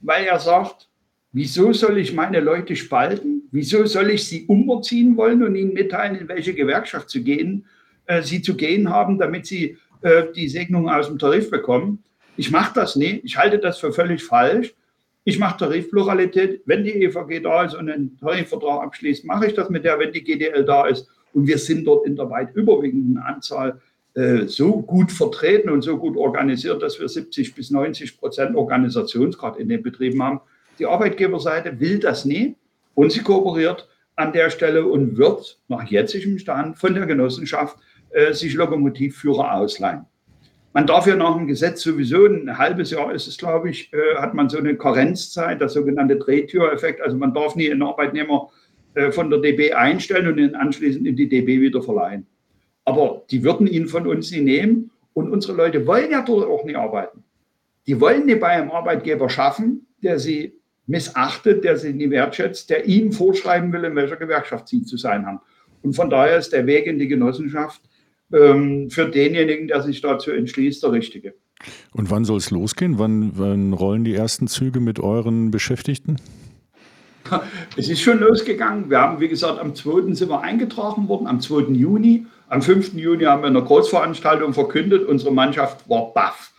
[0.00, 0.88] weil er sagt,
[1.32, 3.48] wieso soll ich meine Leute spalten?
[3.52, 7.66] Wieso soll ich sie umziehen wollen und ihnen mitteilen, in welche Gewerkschaft zu gehen,
[8.06, 12.02] äh, sie zu gehen haben, damit sie äh, die Segnung aus dem Tarif bekommen?
[12.36, 13.22] Ich mache das nicht.
[13.22, 14.74] Ich halte das für völlig falsch.
[15.24, 16.62] Ich mache Tarifpluralität.
[16.66, 20.12] Wenn die EVG da ist und einen Tarifvertrag abschließt, mache ich das mit der, wenn
[20.12, 21.08] die GDL da ist.
[21.32, 23.80] Und wir sind dort in der weit überwiegenden Anzahl
[24.14, 29.56] äh, so gut vertreten und so gut organisiert, dass wir 70 bis 90 Prozent Organisationsgrad
[29.58, 30.40] in den Betrieben haben.
[30.78, 32.54] Die Arbeitgeberseite will das nie
[32.94, 37.78] und sie kooperiert an der Stelle und wird nach jetzigem Stand von der Genossenschaft
[38.10, 40.06] äh, sich Lokomotivführer ausleihen.
[40.74, 44.16] Man darf ja nach dem Gesetz sowieso ein halbes Jahr ist es, glaube ich, äh,
[44.16, 47.00] hat man so eine Karenzzeit, das sogenannte Drehtüreffekt.
[47.00, 48.50] Also man darf nie einen Arbeitnehmer
[48.94, 52.26] äh, von der DB einstellen und ihn anschließend in die DB wieder verleihen.
[52.84, 56.64] Aber die würden ihn von uns nie nehmen und unsere Leute wollen ja dort auch
[56.64, 57.22] nie arbeiten.
[57.86, 60.54] Die wollen nicht bei einem Arbeitgeber schaffen, der sie
[60.88, 65.24] missachtet, der sie nie wertschätzt, der ihnen vorschreiben will, in welcher Gewerkschaft sie zu sein
[65.24, 65.40] haben.
[65.82, 67.80] Und von daher ist der Weg in die Genossenschaft
[68.32, 71.34] ähm, für denjenigen, der sich dazu entschließt, der richtige.
[71.92, 72.98] Und wann soll es losgehen?
[72.98, 76.16] Wann, wann rollen die ersten Züge mit euren Beschäftigten?
[77.76, 78.90] Es ist schon losgegangen.
[78.90, 80.12] Wir haben, wie gesagt, am 2.
[80.12, 81.72] sind wir eingetragen worden, am 2.
[81.72, 82.26] Juni.
[82.48, 82.92] Am 5.
[82.94, 85.06] Juni haben wir eine Großveranstaltung verkündet.
[85.06, 86.52] Unsere Mannschaft war baff.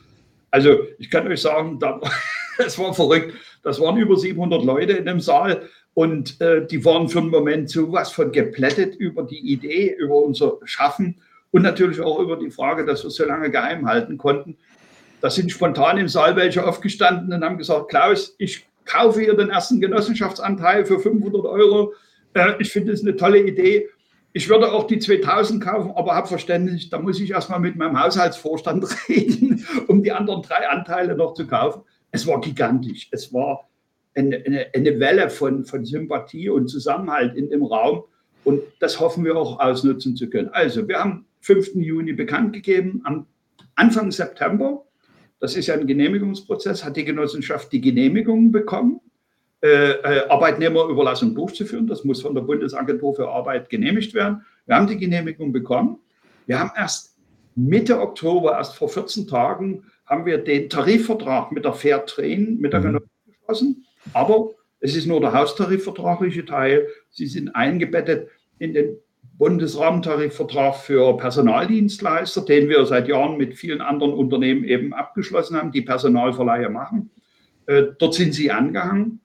[0.50, 1.80] Also ich kann euch sagen,
[2.58, 3.34] es war verrückt.
[3.64, 7.70] Das waren über 700 Leute in dem Saal und äh, die waren für einen Moment
[7.70, 11.22] so was von geplättet über die Idee, über unser Schaffen
[11.56, 14.58] und natürlich auch über die Frage, dass wir es so lange geheim halten konnten.
[15.22, 19.52] Da sind spontan im Saal welche aufgestanden und haben gesagt, Klaus, ich kaufe hier den
[19.52, 21.94] ersten Genossenschaftsanteil für 500 Euro.
[22.34, 23.88] Äh, ich finde es eine tolle Idee.
[24.34, 28.04] Ich würde auch die 2000 kaufen, aber habe Verständnis, da muss ich erstmal mit meinem
[28.04, 31.84] Haushaltsvorstand reden, um die anderen drei Anteile noch zu kaufen.
[32.12, 33.08] Es war gigantisch.
[33.12, 33.70] Es war
[34.14, 38.04] eine, eine, eine Welle von, von Sympathie und Zusammenhalt in dem Raum.
[38.44, 40.50] Und das hoffen wir auch ausnutzen zu können.
[40.50, 41.76] Also, wir haben 5.
[41.76, 43.02] Juni bekannt gegeben.
[43.04, 43.28] Am
[43.76, 44.84] Anfang September,
[45.40, 49.00] das ist ja ein Genehmigungsprozess, hat die Genossenschaft die Genehmigung bekommen,
[49.62, 51.86] äh, äh, Arbeitnehmerüberlassung durchzuführen.
[51.86, 54.44] Das muss von der Bundesagentur für Arbeit genehmigt werden.
[54.66, 56.00] Wir haben die Genehmigung bekommen.
[56.48, 57.16] Wir haben erst
[57.54, 62.80] Mitte Oktober, erst vor 14 Tagen, haben wir den Tarifvertrag mit der Fairtrain, mit der
[62.80, 62.86] mhm.
[62.86, 63.86] Genossenschaft geschlossen.
[64.14, 66.88] Aber es ist nur der haustarifvertragliche Teil.
[67.12, 68.98] Sie sind eingebettet in den
[69.38, 75.82] Bundesrahmentarifvertrag für Personaldienstleister, den wir seit Jahren mit vielen anderen Unternehmen eben abgeschlossen haben, die
[75.82, 77.12] Personalverleihe machen.
[77.66, 79.20] Äh, dort sind sie angehangen.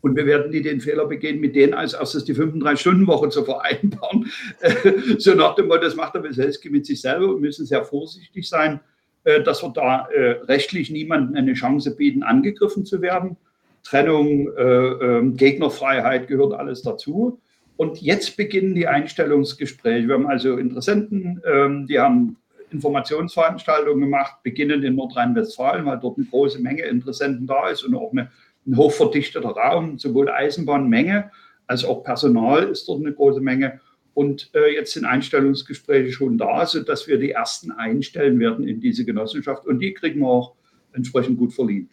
[0.00, 4.30] Und wir werden nie den Fehler begehen, mit denen als erstes die 35-Stunden-Woche zu vereinbaren.
[4.60, 7.28] Äh, so nach dem Motto, das macht der Weselski mit sich selber.
[7.28, 8.80] Wir müssen sehr vorsichtig sein.
[9.24, 10.08] Äh, dass wir da
[10.46, 13.38] rechtlich niemandem eine Chance bieten, angegriffen zu werden.
[13.84, 17.40] Trennung, äh, ähm, Gegnerfreiheit gehört alles dazu.
[17.76, 20.06] Und jetzt beginnen die Einstellungsgespräche.
[20.06, 22.36] Wir haben also Interessenten, ähm, die haben
[22.70, 28.12] Informationsveranstaltungen gemacht, beginnen in Nordrhein-Westfalen, weil dort eine große Menge Interessenten da ist und auch
[28.12, 28.30] eine,
[28.66, 31.30] ein hochverdichteter Raum, sowohl Eisenbahnmenge
[31.66, 33.80] als auch Personal ist dort eine große Menge.
[34.12, 39.04] Und äh, jetzt sind Einstellungsgespräche schon da, sodass wir die ersten einstellen werden in diese
[39.04, 39.66] Genossenschaft.
[39.66, 40.54] Und die kriegen wir auch
[40.92, 41.90] entsprechend gut verliehen.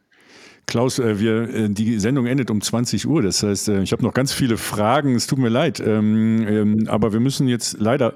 [0.71, 3.21] Klaus, äh, wir, äh, die Sendung endet um 20 Uhr.
[3.21, 5.15] Das heißt, äh, ich habe noch ganz viele Fragen.
[5.15, 5.81] Es tut mir leid.
[5.85, 8.15] Ähm, ähm, aber wir müssen jetzt leider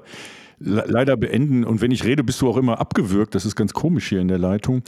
[0.58, 1.64] leider beenden.
[1.64, 3.34] Und wenn ich rede, bist du auch immer abgewürgt.
[3.34, 4.84] Das ist ganz komisch hier in der Leitung.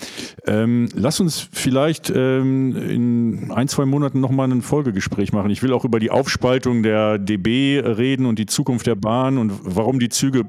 [0.47, 5.51] Ähm, lass uns vielleicht ähm, in ein, zwei Monaten nochmal ein Folgegespräch machen.
[5.51, 9.53] Ich will auch über die Aufspaltung der DB reden und die Zukunft der Bahn und
[9.63, 10.47] warum die Züge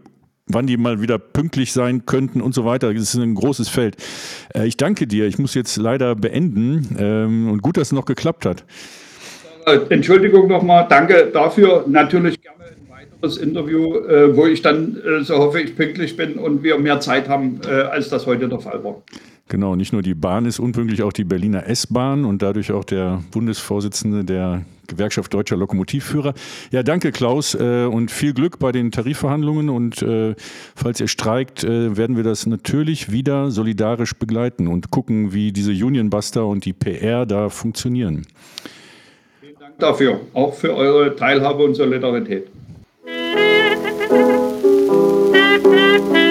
[0.50, 2.94] wann die mal wieder pünktlich sein könnten und so weiter.
[2.94, 3.96] Das ist ein großes Feld.
[4.54, 5.26] Äh, ich danke dir.
[5.26, 6.98] Ich muss jetzt leider beenden.
[7.00, 8.66] Ähm, und gut, dass es noch geklappt hat.
[9.66, 10.88] Äh, Entschuldigung nochmal.
[10.90, 11.86] Danke dafür.
[11.88, 16.64] Natürlich gerne ein weiteres Interview, äh, wo ich dann, so hoffe ich, pünktlich bin und
[16.64, 19.02] wir mehr Zeit haben, als das heute der Fall war.
[19.50, 23.24] Genau, nicht nur die Bahn ist unpünktlich, auch die Berliner S-Bahn und dadurch auch der
[23.32, 26.36] Bundesvorsitzende der Gewerkschaft Deutscher Lokomotivführer.
[26.72, 30.36] Ja, danke Klaus äh, und viel Glück bei den Tarifverhandlungen und äh,
[30.76, 35.72] falls ihr streikt, äh, werden wir das natürlich wieder solidarisch begleiten und gucken, wie diese
[35.72, 38.28] Unionbuster und die PR da funktionieren.
[39.42, 42.48] Vielen Dank dafür, auch für eure Teilhabe und Solidarität.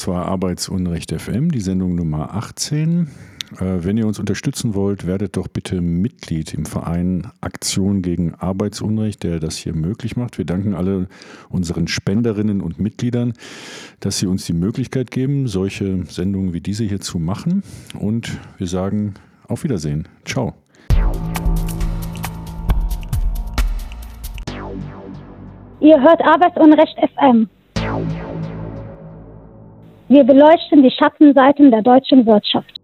[0.00, 3.08] das war Arbeitsunrecht FM, die Sendung Nummer 18.
[3.52, 9.22] Äh, wenn ihr uns unterstützen wollt, werdet doch bitte Mitglied im Verein Aktion gegen Arbeitsunrecht,
[9.24, 10.38] der das hier möglich macht.
[10.38, 11.06] Wir danken alle
[11.50, 13.34] unseren Spenderinnen und Mitgliedern,
[14.00, 17.62] dass sie uns die Möglichkeit geben, solche Sendungen wie diese hier zu machen.
[17.98, 19.12] Und wir sagen
[19.48, 20.08] auf Wiedersehen.
[20.24, 20.54] Ciao.
[25.80, 27.50] Ihr hört Arbeitsunrecht FM.
[30.10, 32.79] Wir beleuchten die Schattenseiten der deutschen Wirtschaft.